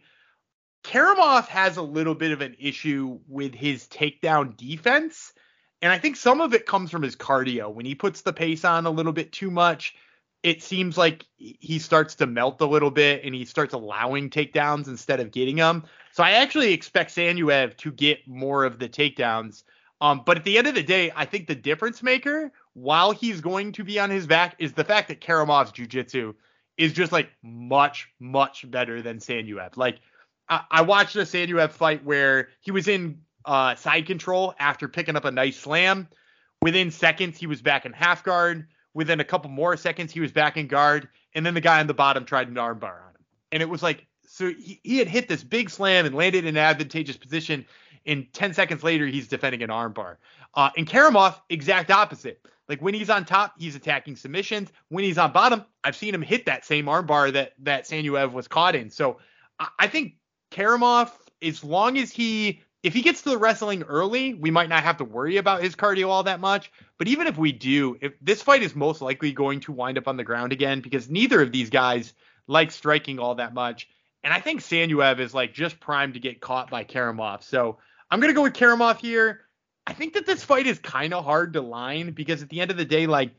Karamov 0.85 1.47
has 1.49 1.77
a 1.77 1.83
little 1.83 2.15
bit 2.15 2.33
of 2.33 2.41
an 2.41 2.57
issue 2.59 3.19
with 3.27 3.55
his 3.55 3.87
takedown 3.87 4.57
defense. 4.57 5.33
And 5.83 5.93
I 5.93 5.99
think 5.99 6.17
some 6.17 6.41
of 6.41 6.55
it 6.55 6.67
comes 6.67 6.91
from 6.91 7.03
his 7.03 7.17
cardio. 7.17 7.73
When 7.73 7.87
he 7.87 7.95
puts 7.95 8.23
the 8.23 8.33
pace 8.33 8.65
on 8.65 8.87
a 8.87 8.91
little 8.91 9.13
bit 9.13 9.33
too 9.33 9.51
much, 9.51 9.95
it 10.43 10.63
seems 10.63 10.97
like 10.97 11.25
he 11.37 11.79
starts 11.79 12.15
to 12.17 12.27
melt 12.27 12.61
a 12.61 12.67
little 12.67 12.91
bit 12.91 13.25
and 13.25 13.35
he 13.35 13.45
starts 13.45 13.75
allowing 13.75 14.31
takedowns 14.31 14.87
instead 14.87 15.21
of 15.21 15.33
getting 15.33 15.57
them. 15.57 15.85
So 16.13 16.23
I 16.23 16.33
actually 16.33 16.73
expect 16.73 17.15
Sanuev 17.15 17.77
to 17.79 17.91
get 17.91 18.27
more 18.27 18.65
of 18.65 18.79
the 18.79 18.89
takedowns 18.89 19.65
um, 20.01 20.23
but 20.25 20.37
at 20.37 20.45
the 20.45 20.59
end 20.59 20.67
of 20.67 20.75
the 20.75 20.83
day, 20.83 21.11
I 21.15 21.25
think 21.25 21.47
the 21.47 21.55
difference 21.55 22.03
maker, 22.03 22.53
while 22.75 23.11
he's 23.11 23.41
going 23.41 23.73
to 23.73 23.85
be 23.85 23.99
on 23.99 24.11
his 24.11 24.27
back, 24.27 24.55
is 24.59 24.73
the 24.73 24.85
fact 24.85 25.09
that 25.09 25.21
Karamov's 25.21 25.73
jujitsu 25.73 26.35
is 26.77 26.93
just 26.93 27.11
like 27.11 27.31
much, 27.43 28.09
much 28.21 28.71
better 28.71 29.03
than 29.03 29.19
Sanuev. 29.19 29.77
Like 29.77 29.99
I, 30.49 30.63
I 30.71 30.83
watched 30.83 31.17
a 31.17 31.21
Sanuev 31.21 31.73
fight 31.73 32.05
where 32.05 32.51
he 32.61 32.71
was 32.71 32.87
in 32.87 33.21
uh, 33.45 33.75
side 33.75 34.07
control 34.07 34.55
after 34.61 34.87
picking 34.87 35.17
up 35.17 35.25
a 35.25 35.33
nice 35.33 35.59
slam. 35.59 36.09
Within 36.63 36.91
seconds, 36.91 37.39
he 37.39 37.47
was 37.47 37.61
back 37.61 37.85
in 37.85 37.93
half 37.93 38.23
guard. 38.23 38.69
Within 38.95 39.21
a 39.21 39.25
couple 39.25 39.51
more 39.51 39.77
seconds, 39.77 40.13
he 40.13 40.21
was 40.21 40.33
back 40.33 40.57
in 40.57 40.69
guard. 40.69 41.09
And 41.35 41.45
then 41.45 41.55
the 41.55 41.61
guy 41.61 41.81
on 41.81 41.87
the 41.89 41.95
bottom 41.95 42.25
tried 42.25 42.49
an 42.49 42.55
armbar 42.55 42.85
on 42.85 43.11
him. 43.11 43.25
And 43.53 43.63
it 43.63 43.69
was 43.69 43.83
like, 43.83 44.07
so 44.27 44.53
he, 44.53 44.81
he 44.85 44.99
had 44.99 45.09
hit 45.09 45.29
this 45.29 45.43
big 45.43 45.71
slam 45.71 46.07
and 46.07 46.15
landed 46.15 46.45
in 46.45 46.57
an 46.57 46.63
advantageous 46.63 47.17
position 47.17 47.67
and 48.09 48.33
10 48.33 48.55
seconds 48.55 48.83
later 48.83 49.07
he's 49.07 49.29
defending 49.29 49.63
an 49.63 49.69
armbar. 49.71 50.17
Uh, 50.55 50.71
and 50.77 50.89
Karamov, 50.89 51.41
exact 51.49 51.91
opposite. 51.91 52.41
Like 52.69 52.83
when 52.83 52.95
he's 52.95 53.11
on 53.11 53.25
top, 53.25 53.55
he's 53.59 53.77
attacking 53.77 54.17
submissions. 54.17 54.71
When 54.89 55.05
he's 55.05 55.19
on 55.19 55.33
bottom, 55.33 55.65
I've 55.85 55.97
seen 55.97 56.15
him 56.15 56.23
hit 56.23 56.47
that 56.47 56.65
same 56.65 56.87
armbar 56.87 57.33
that 57.33 57.53
that 57.61 57.85
Sanuev 57.85 58.33
was 58.33 58.49
caught 58.49 58.75
in. 58.75 58.91
So 58.91 59.19
I, 59.59 59.69
I 59.79 59.87
think 59.87 60.15
Karamov, 60.51 61.11
as 61.43 61.63
long 61.63 61.99
as 61.99 62.11
he 62.11 62.63
if 62.83 62.95
he 62.95 63.03
gets 63.03 63.23
to 63.23 63.31
the 63.31 63.39
wrestling 63.39 63.83
early, 63.83 64.35
we 64.35 64.51
might 64.51 64.69
not 64.69 64.85
have 64.85 64.99
to 64.99 65.05
worry 65.05 65.37
about 65.37 65.63
his 65.63 65.75
cardio 65.75 66.09
all 66.09 66.23
that 66.25 66.41
much. 66.41 66.71
But 66.97 67.09
even 67.09 67.27
if 67.27 67.37
we 67.37 67.53
do, 67.53 67.97
if 68.01 68.13
this 68.21 68.43
fight 68.43 68.63
is 68.63 68.75
most 68.75 69.03
likely 69.03 69.33
going 69.33 69.61
to 69.61 69.73
wind 69.73 69.99
up 69.99 70.07
on 70.07 70.17
the 70.17 70.25
ground 70.25 70.53
again 70.53 70.81
because 70.81 71.11
neither 71.11 71.43
of 71.43 71.53
these 71.53 71.71
guys 71.71 72.13
like 72.47 72.71
striking 72.71 73.19
all 73.19 73.35
that 73.37 73.55
much. 73.55 73.89
and 74.25 74.33
I 74.33 74.41
think 74.41 74.61
Sanuev 74.61 75.21
is 75.21 75.35
like 75.35 75.55
just 75.55 75.81
primed 75.81 76.15
to 76.15 76.21
get 76.21 76.41
caught 76.41 76.71
by 76.71 76.85
Karamov. 76.85 77.43
So 77.43 77.79
I'm 78.11 78.21
gonna 78.21 78.33
go 78.33 78.43
with 78.43 78.55
Karamov 78.55 78.99
here. 78.99 79.43
I 79.87 79.93
think 79.93 80.15
that 80.15 80.27
this 80.27 80.45
fight 80.45 80.67
is 80.67 80.79
kind 80.79 81.15
of 81.15 81.25
hard 81.25 81.55
to 81.55 81.63
line 81.63 82.13
because 82.13 82.43
at 82.43 82.49
the 82.51 82.61
end 82.61 82.71
of 82.71 82.77
the 82.77 82.85
day, 82.85 83.07
like 83.07 83.33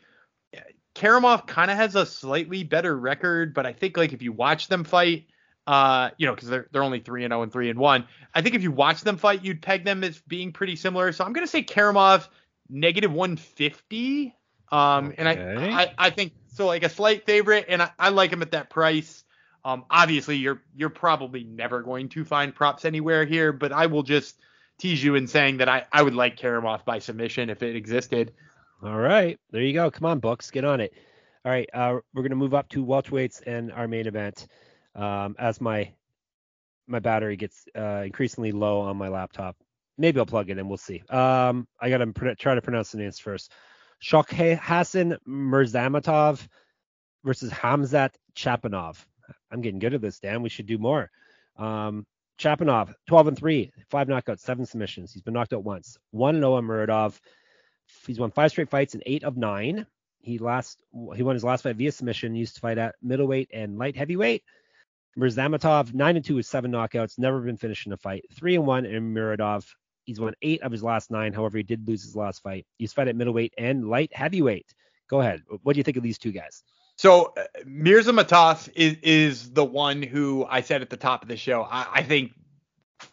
Karamov 0.95 1.47
kind 1.47 1.71
of 1.71 1.77
has 1.77 1.95
a 1.95 2.05
slightly 2.05 2.63
better 2.63 2.97
record, 2.97 3.53
but 3.53 3.65
I 3.65 3.73
think 3.73 3.97
like 3.97 4.13
if 4.13 4.21
you 4.21 4.31
watch 4.31 4.67
them 4.67 4.83
fight, 4.83 5.27
uh, 5.67 6.09
you 6.17 6.25
know, 6.25 6.33
because 6.33 6.49
they're 6.49 6.67
they're 6.71 6.83
only 6.83 6.99
three 6.99 7.23
and 7.23 7.31
zero 7.31 7.39
oh 7.39 7.43
and 7.43 7.51
three 7.51 7.69
and 7.69 7.79
one. 7.79 8.05
I 8.33 8.41
think 8.41 8.55
if 8.55 8.63
you 8.63 8.71
watch 8.71 9.01
them 9.01 9.17
fight, 9.17 9.45
you'd 9.45 9.61
peg 9.61 9.85
them 9.85 10.03
as 10.03 10.19
being 10.27 10.51
pretty 10.51 10.75
similar. 10.75 11.11
So 11.11 11.23
I'm 11.23 11.33
gonna 11.33 11.47
say 11.47 11.63
Karamov 11.63 12.27
negative 12.69 13.11
150. 13.11 14.35
Um, 14.71 15.07
okay. 15.07 15.15
and 15.17 15.29
I, 15.29 15.83
I 15.83 15.93
I 15.97 16.09
think 16.09 16.33
so 16.53 16.65
like 16.65 16.83
a 16.83 16.89
slight 16.89 17.25
favorite, 17.25 17.65
and 17.69 17.81
I, 17.81 17.91
I 17.97 18.09
like 18.09 18.31
him 18.31 18.41
at 18.41 18.51
that 18.51 18.69
price. 18.69 19.23
Um, 19.63 19.85
obviously 19.89 20.37
you're 20.37 20.61
you're 20.75 20.89
probably 20.89 21.43
never 21.43 21.81
going 21.81 22.09
to 22.09 22.25
find 22.25 22.53
props 22.53 22.83
anywhere 22.85 23.25
here, 23.25 23.53
but 23.53 23.71
I 23.71 23.85
will 23.85 24.03
just 24.03 24.37
tease 24.79 25.03
you 25.03 25.15
in 25.15 25.27
saying 25.27 25.57
that 25.57 25.69
I, 25.69 25.85
I 25.91 26.01
would 26.01 26.15
like 26.15 26.37
Karamov 26.37 26.85
by 26.85 26.99
submission 26.99 27.49
if 27.49 27.61
it 27.61 27.75
existed. 27.75 28.33
All 28.81 28.97
right, 28.97 29.37
there 29.51 29.61
you 29.61 29.73
go. 29.73 29.91
Come 29.91 30.05
on, 30.05 30.19
books, 30.19 30.49
get 30.51 30.63
on 30.63 30.79
it. 30.79 30.93
All 31.45 31.51
right, 31.51 31.69
uh, 31.73 31.97
we're 32.13 32.23
gonna 32.23 32.35
move 32.35 32.53
up 32.53 32.69
to 32.69 32.85
welterweights 32.85 33.41
and 33.45 33.71
our 33.71 33.87
main 33.87 34.07
event. 34.07 34.47
Um, 34.95 35.35
as 35.37 35.61
my 35.61 35.91
my 36.87 36.99
battery 36.99 37.35
gets 37.35 37.65
uh, 37.77 38.03
increasingly 38.05 38.51
low 38.51 38.81
on 38.81 38.97
my 38.97 39.09
laptop, 39.09 39.55
maybe 39.97 40.19
I'll 40.19 40.25
plug 40.25 40.49
it 40.49 40.53
in. 40.53 40.59
And 40.59 40.69
we'll 40.69 40.77
see. 40.77 41.03
Um, 41.09 41.67
I 41.79 41.89
gotta 41.89 42.07
pr- 42.07 42.33
try 42.37 42.55
to 42.55 42.61
pronounce 42.61 42.91
the 42.91 42.97
names 42.97 43.19
first. 43.19 43.51
Hassan 44.01 45.17
Mirzamotov 45.27 46.47
versus 47.23 47.51
Hamzat 47.51 48.11
Chapanov. 48.35 49.05
I'm 49.51 49.61
getting 49.61 49.79
good 49.79 49.93
at 49.93 50.01
this, 50.01 50.19
Dan. 50.19 50.41
We 50.41 50.49
should 50.49 50.67
do 50.67 50.77
more. 50.77 51.11
Um, 51.57 52.05
Chapanov, 52.39 52.93
12 53.07 53.27
and 53.27 53.37
3, 53.37 53.71
five 53.89 54.07
knockouts, 54.07 54.39
seven 54.39 54.65
submissions. 54.65 55.11
He's 55.11 55.21
been 55.21 55.33
knocked 55.33 55.53
out 55.53 55.63
once. 55.63 55.97
One 56.11 56.39
Noah 56.39 56.61
Muradov. 56.61 57.19
He's 58.07 58.19
won 58.19 58.31
five 58.31 58.51
straight 58.51 58.69
fights 58.69 58.95
in 58.95 59.03
eight 59.05 59.23
of 59.23 59.35
nine. 59.35 59.85
He 60.21 60.37
last 60.37 60.81
he 61.15 61.23
won 61.23 61.35
his 61.35 61.43
last 61.43 61.63
fight 61.63 61.75
via 61.75 61.91
submission. 61.91 62.33
He 62.33 62.39
used 62.39 62.55
to 62.55 62.61
fight 62.61 62.77
at 62.77 62.95
middleweight 63.01 63.49
and 63.53 63.77
light 63.77 63.95
heavyweight. 63.95 64.43
Mirzamotov, 65.17 65.93
nine 65.93 66.15
and 66.15 66.23
two 66.23 66.35
with 66.35 66.45
seven 66.45 66.71
knockouts, 66.71 67.17
never 67.17 67.41
been 67.41 67.57
finished 67.57 67.87
in 67.87 67.93
a 67.93 67.97
fight. 67.97 68.25
Three 68.33 68.55
and 68.55 68.65
one 68.65 68.85
in 68.85 69.13
Muradov. 69.13 69.65
He's 70.05 70.19
won 70.19 70.33
eight 70.41 70.61
of 70.61 70.71
his 70.71 70.83
last 70.83 71.11
nine. 71.11 71.33
However, 71.33 71.57
he 71.57 71.63
did 71.63 71.87
lose 71.87 72.03
his 72.03 72.15
last 72.15 72.41
fight. 72.41 72.65
He's 72.77 72.93
fought 72.93 73.07
at 73.07 73.15
middleweight 73.15 73.53
and 73.57 73.89
light 73.89 74.15
heavyweight. 74.15 74.73
Go 75.09 75.19
ahead. 75.19 75.41
What 75.63 75.73
do 75.73 75.77
you 75.77 75.83
think 75.83 75.97
of 75.97 76.03
these 76.03 76.17
two 76.17 76.31
guys? 76.31 76.63
So 76.99 77.31
uh, 77.37 77.43
Mirza 77.65 78.11
Mataf 78.11 78.69
is 78.75 78.97
is 79.01 79.51
the 79.53 79.63
one 79.63 80.03
who 80.03 80.45
I 80.49 80.59
said 80.59 80.81
at 80.81 80.89
the 80.89 80.97
top 80.97 81.21
of 81.21 81.29
the 81.29 81.37
show. 81.37 81.61
I, 81.63 81.87
I 81.93 82.03
think 82.03 82.33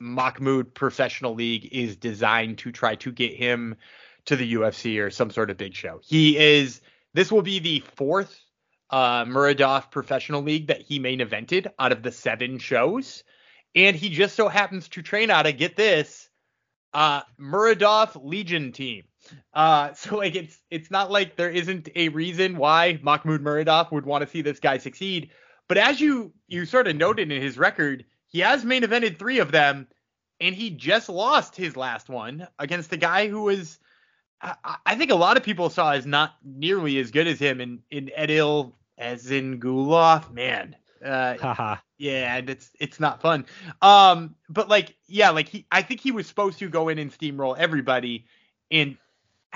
Makhmud 0.01 0.75
Professional 0.75 1.37
League 1.37 1.69
is 1.71 1.95
designed 1.95 2.59
to 2.59 2.73
try 2.73 2.97
to 2.97 3.13
get 3.13 3.35
him 3.35 3.77
to 4.25 4.35
the 4.35 4.55
UFC 4.55 5.01
or 5.01 5.11
some 5.11 5.31
sort 5.31 5.51
of 5.51 5.57
big 5.57 5.73
show. 5.73 6.01
He 6.03 6.37
is. 6.37 6.81
This 7.15 7.31
will 7.31 7.43
be 7.43 7.61
the 7.61 7.79
fourth 7.95 8.37
uh, 8.91 9.25
Muradov 9.25 9.93
Professional 9.93 10.43
League 10.43 10.67
that 10.67 10.81
he 10.81 10.99
main 10.99 11.21
evented 11.21 11.69
out 11.79 11.93
of 11.93 12.03
the 12.03 12.11
seven 12.11 12.59
shows, 12.59 13.23
and 13.77 13.95
he 13.95 14.09
just 14.09 14.35
so 14.35 14.49
happens 14.49 14.89
to 14.89 15.03
train 15.03 15.31
out 15.31 15.47
of 15.47 15.59
get 15.59 15.77
this 15.77 16.29
uh, 16.93 17.21
Muradov 17.39 18.21
Legion 18.21 18.73
team. 18.73 19.05
Uh, 19.55 19.93
so 19.95 20.17
like 20.17 20.35
it's 20.35 20.61
it's 20.71 20.91
not 20.91 21.11
like 21.11 21.37
there 21.37 21.51
isn't 21.51 21.89
a 21.95 22.09
reason 22.11 22.57
why 22.57 23.01
Makhmud 23.03 23.41
Muradov 23.41 23.93
would 23.93 24.07
want 24.07 24.23
to 24.23 24.31
see 24.31 24.43
this 24.43 24.61
guy 24.61 24.79
succeed. 24.79 25.31
But 25.69 25.79
as 25.79 26.01
you 26.01 26.33
you 26.47 26.65
sort 26.65 26.89
of 26.89 26.97
noted 26.97 27.33
in 27.33 27.43
his 27.43 27.59
record, 27.59 28.05
he 28.27 28.41
has 28.41 28.65
main 28.65 28.83
evented 28.83 29.19
three 29.19 29.39
of 29.39 29.53
them, 29.53 29.89
and 30.41 30.55
he 30.55 30.71
just 30.71 31.09
lost 31.09 31.57
his 31.57 31.77
last 31.77 32.09
one 32.09 32.47
against 32.59 32.93
a 32.93 32.97
guy 32.97 33.29
who 33.29 33.43
was 33.43 33.79
I, 34.41 34.77
I 34.87 34.95
think 34.95 35.11
a 35.11 35.17
lot 35.17 35.37
of 35.37 35.43
people 35.43 35.71
saw 35.71 35.93
as 35.93 36.07
not 36.07 36.35
nearly 36.45 36.99
as 36.99 37.11
good 37.11 37.27
as 37.27 37.39
him 37.39 37.61
in 37.61 37.81
in 37.91 38.11
Edil 38.17 38.73
as 38.99 39.31
in 39.31 39.61
Gulov. 39.61 40.33
Man, 40.33 40.77
uh, 41.05 41.77
yeah, 41.99 42.37
and 42.37 42.51
it's 42.51 42.71
it's 42.79 43.01
not 43.01 43.21
fun. 43.23 43.47
Um, 43.83 44.35
but 44.49 44.69
like, 44.69 44.97
yeah, 45.07 45.31
like 45.31 45.49
he, 45.49 45.67
I 45.71 45.83
think 45.83 46.01
he 46.01 46.13
was 46.13 46.27
supposed 46.27 46.59
to 46.59 46.69
go 46.69 46.89
in 46.89 46.99
and 46.99 47.13
steamroll 47.13 47.57
everybody, 47.57 48.27
and 48.71 48.97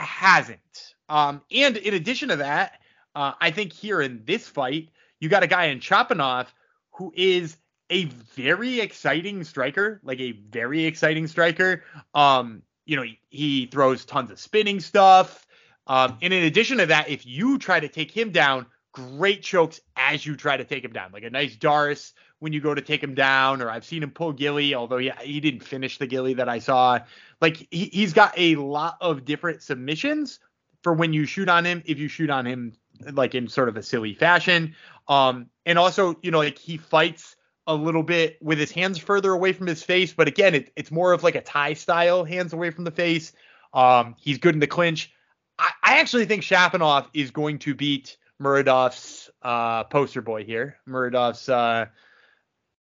hasn't. 0.01 0.95
Um, 1.09 1.43
and 1.51 1.77
in 1.77 1.95
addition 1.95 2.29
to 2.29 2.37
that, 2.37 2.81
uh, 3.15 3.33
I 3.41 3.51
think 3.51 3.73
here 3.73 4.01
in 4.01 4.23
this 4.25 4.47
fight, 4.47 4.91
you 5.19 5.29
got 5.29 5.43
a 5.43 5.49
guy 5.49 5.67
in 5.67 5.81
Chapanov 5.81 6.47
who 6.93 7.13
is 7.17 7.57
a 7.91 8.05
very 8.05 8.81
exciting 8.81 9.43
striker, 9.45 10.01
like 10.05 10.21
a 10.21 10.33
very 10.33 10.85
exciting 10.85 11.27
striker. 11.27 11.83
Um, 12.15 12.63
you 12.87 12.97
know, 12.97 13.03
he, 13.03 13.19
he 13.31 13.67
throws 13.67 14.05
tons 14.05 14.31
of 14.31 14.39
spinning 14.39 14.81
stuff. 14.81 15.47
Um, 15.87 16.19
and 16.23 16.33
in 16.33 16.45
addition 16.45 16.79
to 16.79 16.87
that, 16.87 17.09
if 17.09 17.27
you 17.27 17.59
try 17.59 17.81
to 17.81 17.89
take 17.89 18.13
him 18.13 18.31
down, 18.31 18.67
great 18.93 19.43
chokes 19.43 19.81
as 19.97 20.25
you 20.25 20.37
try 20.37 20.57
to 20.57 20.65
take 20.65 20.85
him 20.85 20.93
down, 20.93 21.13
like 21.13 21.23
a 21.23 21.31
nice 21.31 21.57
D'Arce 21.57 22.13
when 22.39 22.53
you 22.53 22.61
go 22.61 22.75
to 22.75 22.81
take 22.81 23.03
him 23.03 23.15
down, 23.15 23.63
or 23.63 23.71
I've 23.71 23.85
seen 23.85 24.03
him 24.03 24.11
pull 24.11 24.33
Gilly, 24.33 24.75
although 24.75 24.99
he, 24.99 25.11
he 25.23 25.41
didn't 25.41 25.63
finish 25.63 25.99
the 25.99 26.07
Gilly 26.07 26.35
that 26.35 26.49
I 26.49 26.59
saw. 26.59 27.01
Like 27.41 27.69
he, 27.71 27.85
he's 27.93 28.13
got 28.13 28.33
a 28.37 28.57
lot 28.57 28.97
of 29.01 29.25
different 29.25 29.63
submissions 29.63 30.41
for 30.83 30.93
when 30.93 31.13
you 31.13 31.27
shoot 31.27 31.49
on 31.49 31.65
him, 31.65 31.83
if 31.85 31.99
you 31.99 32.09
shoot 32.09 32.31
on 32.31 32.47
him 32.47 32.73
like 33.13 33.35
in 33.35 33.49
sort 33.49 33.69
of 33.69 33.77
a 33.77 33.83
silly 33.83 34.15
fashion. 34.15 34.75
Um, 35.09 35.47
and 35.67 35.79
also, 35.79 36.17
you 36.23 36.31
know, 36.31 36.39
like 36.39 36.59
he 36.59 36.77
fights 36.77 37.37
a 37.67 37.75
little 37.75 38.03
bit 38.03 38.39
with 38.43 38.59
his 38.59 38.71
hands 38.71 38.99
further 38.99 39.33
away 39.33 39.53
from 39.53 39.67
his 39.67 39.83
face, 39.83 40.13
but 40.13 40.29
again, 40.29 40.55
it, 40.55 40.73
it's 40.77 40.91
more 40.91 41.13
of 41.13 41.23
like 41.23 41.35
a 41.35 41.41
Thai 41.41 41.75
style, 41.75 42.25
hands 42.25 42.53
away 42.53 42.71
from 42.71 42.85
the 42.85 42.91
face. 42.91 43.33
Um, 43.73 44.17
he's 44.19 44.39
good 44.39 44.55
in 44.55 44.61
the 44.61 44.67
clinch. 44.67 45.13
I, 45.59 45.71
I 45.83 45.99
actually 45.99 46.25
think 46.25 46.43
Shapanov 46.43 47.07
is 47.13 47.31
going 47.31 47.59
to 47.61 47.75
beat 47.75 48.17
Muradov's 48.41 49.31
uh, 49.43 49.85
poster 49.85 50.23
boy 50.23 50.45
here. 50.45 50.77
Muradov's 50.89 51.49
uh, 51.49 51.87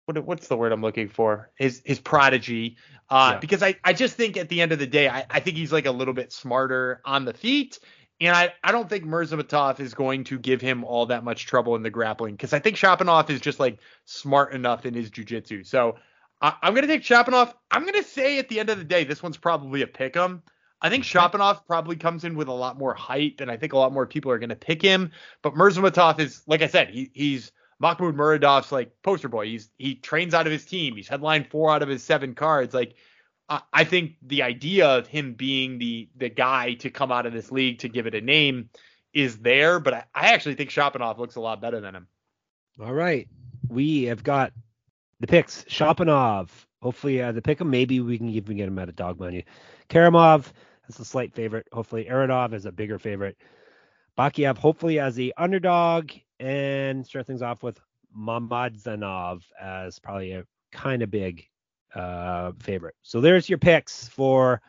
what, 0.05 0.25
what's 0.25 0.47
the 0.47 0.57
word 0.57 0.71
I'm 0.71 0.81
looking 0.81 1.09
for? 1.09 1.51
His 1.55 1.81
his 1.85 1.99
prodigy. 1.99 2.77
Uh, 3.09 3.31
yeah. 3.33 3.39
Because 3.39 3.63
I, 3.63 3.75
I 3.83 3.93
just 3.93 4.15
think 4.15 4.37
at 4.37 4.49
the 4.49 4.61
end 4.61 4.71
of 4.71 4.79
the 4.79 4.87
day, 4.87 5.09
I, 5.09 5.25
I 5.29 5.39
think 5.39 5.57
he's 5.57 5.71
like 5.71 5.87
a 5.87 5.91
little 5.91 6.13
bit 6.13 6.31
smarter 6.31 7.01
on 7.05 7.25
the 7.25 7.33
feet. 7.33 7.79
And 8.21 8.35
I, 8.35 8.53
I 8.63 8.71
don't 8.71 8.89
think 8.89 9.05
Mirzamotov 9.05 9.79
is 9.79 9.93
going 9.93 10.25
to 10.25 10.37
give 10.37 10.59
him 10.61 10.83
all 10.83 11.05
that 11.05 11.23
much 11.23 11.45
trouble 11.45 11.75
in 11.75 11.83
the 11.83 11.89
grappling 11.89 12.35
because 12.35 12.53
I 12.53 12.59
think 12.59 12.75
Shapanov 12.75 13.29
is 13.29 13.39
just 13.39 13.59
like 13.59 13.79
smart 14.05 14.53
enough 14.53 14.85
in 14.85 14.93
his 14.93 15.09
jujitsu. 15.09 15.65
So 15.65 15.95
I, 16.41 16.53
am 16.61 16.73
going 16.73 16.85
to 16.85 16.93
take 16.93 17.03
Shapanov. 17.03 17.53
I'm 17.71 17.83
going 17.83 17.93
to 17.93 18.03
say 18.03 18.37
at 18.37 18.49
the 18.49 18.59
end 18.59 18.69
of 18.69 18.77
the 18.77 18.83
day, 18.83 19.05
this 19.05 19.23
one's 19.23 19.37
probably 19.37 19.81
a 19.83 19.87
pick 19.87 20.17
'em. 20.17 20.43
I 20.81 20.89
think 20.89 21.03
Shapanov 21.03 21.65
probably 21.67 21.97
comes 21.97 22.23
in 22.23 22.35
with 22.35 22.47
a 22.47 22.53
lot 22.53 22.77
more 22.77 22.93
hype, 22.93 23.41
and 23.41 23.51
I 23.51 23.57
think 23.57 23.73
a 23.73 23.77
lot 23.77 23.91
more 23.91 24.05
people 24.05 24.31
are 24.31 24.39
going 24.39 24.49
to 24.49 24.55
pick 24.55 24.81
him. 24.81 25.11
But 25.41 25.53
Mirzamotov 25.53 26.19
is, 26.19 26.41
like 26.47 26.61
I 26.61 26.67
said, 26.67 26.89
he, 26.89 27.11
he's 27.13 27.51
Makhmud 27.81 28.15
Muradov's 28.15 28.71
like 28.71 28.91
poster 29.03 29.29
boy. 29.29 29.47
He's 29.47 29.69
he 29.77 29.95
trains 29.95 30.33
out 30.33 30.45
of 30.45 30.51
his 30.51 30.65
team. 30.65 30.95
He's 30.95 31.07
headlined 31.07 31.47
four 31.47 31.71
out 31.71 31.81
of 31.81 31.89
his 31.89 32.03
seven 32.03 32.33
cards. 32.33 32.73
Like 32.73 32.95
I, 33.47 33.61
I 33.71 33.83
think 33.83 34.15
the 34.21 34.43
idea 34.43 34.87
of 34.87 35.07
him 35.07 35.33
being 35.33 35.79
the 35.79 36.09
the 36.15 36.29
guy 36.29 36.73
to 36.75 36.89
come 36.89 37.11
out 37.11 37.25
of 37.25 37.33
this 37.33 37.51
league 37.51 37.79
to 37.79 37.89
give 37.89 38.05
it 38.05 38.15
a 38.15 38.21
name 38.21 38.69
is 39.13 39.37
there, 39.39 39.79
but 39.79 39.93
I, 39.93 40.03
I 40.13 40.33
actually 40.33 40.55
think 40.55 40.69
Shapanov 40.69 41.17
looks 41.17 41.35
a 41.35 41.41
lot 41.41 41.61
better 41.61 41.79
than 41.79 41.95
him. 41.95 42.07
All 42.81 42.93
right, 42.93 43.27
we 43.67 44.03
have 44.03 44.23
got 44.23 44.53
the 45.19 45.27
picks. 45.27 45.63
Shapanov. 45.63 46.49
Hopefully, 46.81 47.21
uh, 47.21 47.33
the 47.33 47.41
pick 47.41 47.59
him. 47.59 47.69
Maybe 47.69 47.99
we 47.99 48.17
can 48.17 48.29
even 48.29 48.55
get 48.55 48.67
him 48.67 48.79
out 48.79 48.87
of 48.87 48.95
dog 48.95 49.19
money. 49.19 49.45
Karamov 49.89 50.51
that's 50.89 50.99
a 50.99 51.05
slight 51.05 51.33
favorite. 51.35 51.67
Hopefully, 51.71 52.07
Aradov 52.09 52.53
is 52.53 52.65
a 52.65 52.71
bigger 52.71 52.97
favorite. 52.97 53.37
Bakiev, 54.17 54.57
hopefully, 54.57 54.99
as 54.99 55.13
the 55.13 55.33
underdog, 55.37 56.11
and 56.39 57.05
start 57.05 57.27
things 57.27 57.43
off 57.43 57.61
with 57.61 57.79
Mammadzhanov 58.17 59.43
as 59.61 59.99
probably 59.99 60.31
a 60.31 60.45
kind 60.71 61.03
of 61.03 61.11
big 61.11 61.45
uh, 61.93 62.53
favorite. 62.59 62.95
So 63.03 63.21
there's 63.21 63.47
your 63.47 63.59
picks 63.59 64.07
for 64.07 64.61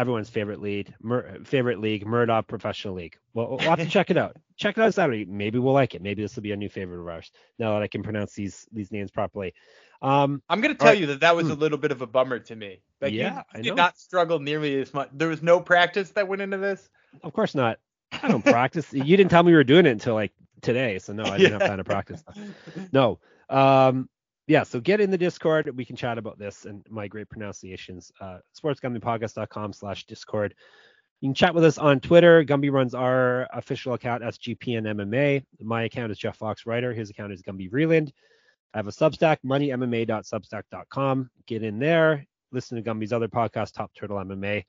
everyone's 0.00 0.30
favorite 0.30 0.62
lead, 0.62 0.94
Mur- 1.02 1.38
favorite 1.44 1.78
league, 1.78 2.06
Muradov 2.06 2.46
Professional 2.46 2.94
League. 2.94 3.18
Well, 3.34 3.50
we'll 3.50 3.58
have 3.60 3.78
to 3.78 3.86
check 3.86 4.10
it 4.10 4.16
out. 4.16 4.36
Check 4.56 4.76
it 4.76 4.82
out 4.82 4.92
Saturday. 4.92 5.24
Maybe 5.24 5.58
we'll 5.58 5.72
like 5.72 5.94
it. 5.94 6.02
Maybe 6.02 6.20
this 6.20 6.36
will 6.36 6.42
be 6.42 6.52
a 6.52 6.56
new 6.56 6.68
favorite 6.68 7.00
of 7.00 7.08
ours. 7.08 7.30
Now 7.58 7.72
that 7.72 7.82
I 7.82 7.86
can 7.86 8.02
pronounce 8.02 8.34
these 8.34 8.66
these 8.72 8.92
names 8.92 9.10
properly. 9.10 9.54
Um, 10.02 10.42
I'm 10.50 10.60
gonna 10.60 10.74
tell 10.74 10.88
right. 10.88 10.98
you 10.98 11.06
that 11.06 11.20
that 11.20 11.34
was 11.34 11.46
hmm. 11.46 11.52
a 11.52 11.54
little 11.54 11.78
bit 11.78 11.92
of 11.92 12.02
a 12.02 12.06
bummer 12.06 12.38
to 12.40 12.56
me. 12.56 12.82
Like 13.00 13.14
yeah, 13.14 13.42
you 13.56 13.62
did 13.62 13.76
not 13.76 13.98
struggle 13.98 14.38
nearly 14.38 14.78
as 14.80 14.92
much. 14.92 15.08
There 15.14 15.28
was 15.28 15.42
no 15.42 15.60
practice 15.60 16.10
that 16.10 16.28
went 16.28 16.42
into 16.42 16.58
this. 16.58 16.90
Of 17.22 17.32
course 17.32 17.54
not. 17.54 17.78
I 18.22 18.28
don't 18.28 18.44
practice. 18.44 18.92
You 18.92 19.16
didn't 19.16 19.30
tell 19.30 19.42
me 19.42 19.52
we 19.52 19.56
were 19.56 19.64
doing 19.64 19.86
it 19.86 19.90
until 19.90 20.14
like 20.14 20.32
today, 20.60 20.98
so 20.98 21.14
no, 21.14 21.24
I 21.24 21.38
didn't 21.38 21.52
yeah. 21.52 21.58
have 21.58 21.68
time 21.68 21.78
to 21.78 21.84
practice. 21.84 22.22
No. 22.92 23.18
Um, 23.48 24.08
yeah, 24.50 24.64
so 24.64 24.80
get 24.80 25.00
in 25.00 25.12
the 25.12 25.16
Discord. 25.16 25.70
We 25.76 25.84
can 25.84 25.94
chat 25.94 26.18
about 26.18 26.36
this 26.36 26.64
and 26.64 26.84
my 26.90 27.06
great 27.06 27.28
pronunciations. 27.28 28.10
Uh, 28.20 28.38
sportsgamblingpodcast.com 28.60 29.72
slash 29.72 30.06
Discord. 30.06 30.56
You 31.20 31.28
can 31.28 31.34
chat 31.34 31.54
with 31.54 31.62
us 31.62 31.78
on 31.78 32.00
Twitter. 32.00 32.44
Gumby 32.44 32.72
runs 32.72 32.92
our 32.92 33.46
official 33.52 33.94
account, 33.94 34.24
SGPN 34.24 34.88
MMA. 34.88 35.44
My 35.60 35.84
account 35.84 36.10
is 36.10 36.18
Jeff 36.18 36.36
Fox 36.36 36.66
Writer. 36.66 36.92
His 36.92 37.10
account 37.10 37.32
is 37.32 37.42
Gumby 37.42 37.70
Vreeland. 37.70 38.10
I 38.74 38.78
have 38.78 38.88
a 38.88 38.90
Substack, 38.90 39.36
moneymma.substack.com. 39.46 41.30
Get 41.46 41.62
in 41.62 41.78
there, 41.78 42.26
listen 42.50 42.76
to 42.76 42.82
Gumby's 42.82 43.12
other 43.12 43.28
podcast, 43.28 43.74
Top 43.74 43.92
Turtle 43.94 44.16
MMA. 44.16 44.64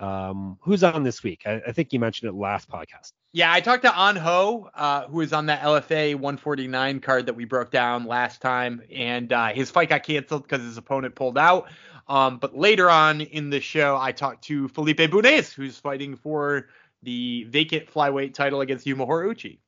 Um, 0.00 0.56
who's 0.60 0.82
on 0.82 1.02
this 1.02 1.22
week? 1.22 1.42
I, 1.44 1.60
I, 1.66 1.72
think 1.72 1.92
you 1.92 2.00
mentioned 2.00 2.30
it 2.30 2.34
last 2.34 2.70
podcast. 2.70 3.12
Yeah, 3.32 3.52
I 3.52 3.60
talked 3.60 3.82
to 3.82 3.92
An 3.94 4.16
Ho, 4.16 4.70
uh, 4.74 5.06
who 5.06 5.18
was 5.18 5.34
on 5.34 5.46
that 5.46 5.60
LFA 5.60 6.14
149 6.14 7.00
card 7.00 7.26
that 7.26 7.34
we 7.34 7.44
broke 7.44 7.70
down 7.70 8.06
last 8.06 8.40
time, 8.40 8.82
and 8.90 9.30
uh, 9.30 9.48
his 9.48 9.70
fight 9.70 9.90
got 9.90 10.02
canceled 10.02 10.44
because 10.44 10.62
his 10.62 10.78
opponent 10.78 11.14
pulled 11.14 11.36
out. 11.36 11.70
Um, 12.08 12.38
but 12.38 12.56
later 12.56 12.88
on 12.88 13.20
in 13.20 13.50
the 13.50 13.60
show, 13.60 13.98
I 14.00 14.12
talked 14.12 14.44
to 14.44 14.68
Felipe 14.68 15.10
Bunes, 15.10 15.52
who's 15.52 15.76
fighting 15.76 16.16
for 16.16 16.68
the 17.02 17.44
vacant 17.50 17.92
flyweight 17.92 18.32
title 18.32 18.62
against 18.62 18.86
Yuma 18.86 19.06
Horiuchi. 19.06 19.58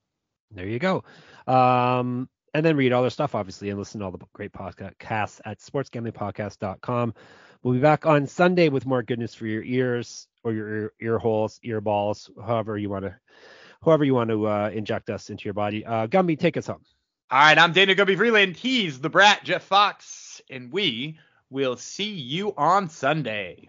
There 0.51 0.67
you 0.67 0.79
go. 0.79 1.05
Um, 1.47 2.29
and 2.55 2.65
then 2.65 2.77
read 2.77 2.93
all 2.93 3.03
their 3.03 3.11
stuff, 3.11 3.35
obviously, 3.35 3.71
and 3.71 3.79
listen 3.79 4.01
to 4.01 4.07
all 4.07 4.13
the 4.13 4.19
great 4.33 4.53
podcasts 4.53 5.41
at 5.45 5.59
sportsgamblingpodcast.com. 5.61 7.15
We'll 7.63 7.75
be 7.75 7.81
back 7.81 8.07
on 8.07 8.27
Sunday 8.27 8.69
with 8.71 8.87
more 8.87 9.05
goodness 9.05 9.35
for 9.35 9.47
your 9.47 9.63
ears 9.63 10.27
or 10.43 10.53
your 10.53 10.93
ear, 11.01 11.19
holes, 11.19 11.61
ear 11.63 11.81
balls, 11.81 12.29
however 12.45 12.77
you 12.77 12.91
want 12.91 13.05
to, 13.05 13.15
however 13.85 14.05
you 14.05 14.15
want 14.15 14.31
to 14.31 14.49
uh, 14.49 14.71
inject 14.75 15.11
us 15.11 15.31
into 15.31 15.45
your 15.45 15.55
body. 15.55 15.87
Uh, 15.87 16.09
Gumby, 16.09 16.37
take 16.37 16.57
us 16.57 16.67
home. 16.67 16.83
All 17.31 17.39
right, 17.39 17.57
I'm 17.57 17.73
Dana 17.73 17.95
Gumby 17.95 18.17
Vreeland. 18.17 18.57
He's 18.57 18.99
the 18.99 19.09
brat, 19.09 19.45
Jeff 19.45 19.63
Fox, 19.63 20.43
and 20.51 20.73
we 20.73 21.19
will 21.51 21.77
see 21.77 22.11
you 22.11 22.53
on 22.57 22.89
Sunday. 22.89 23.69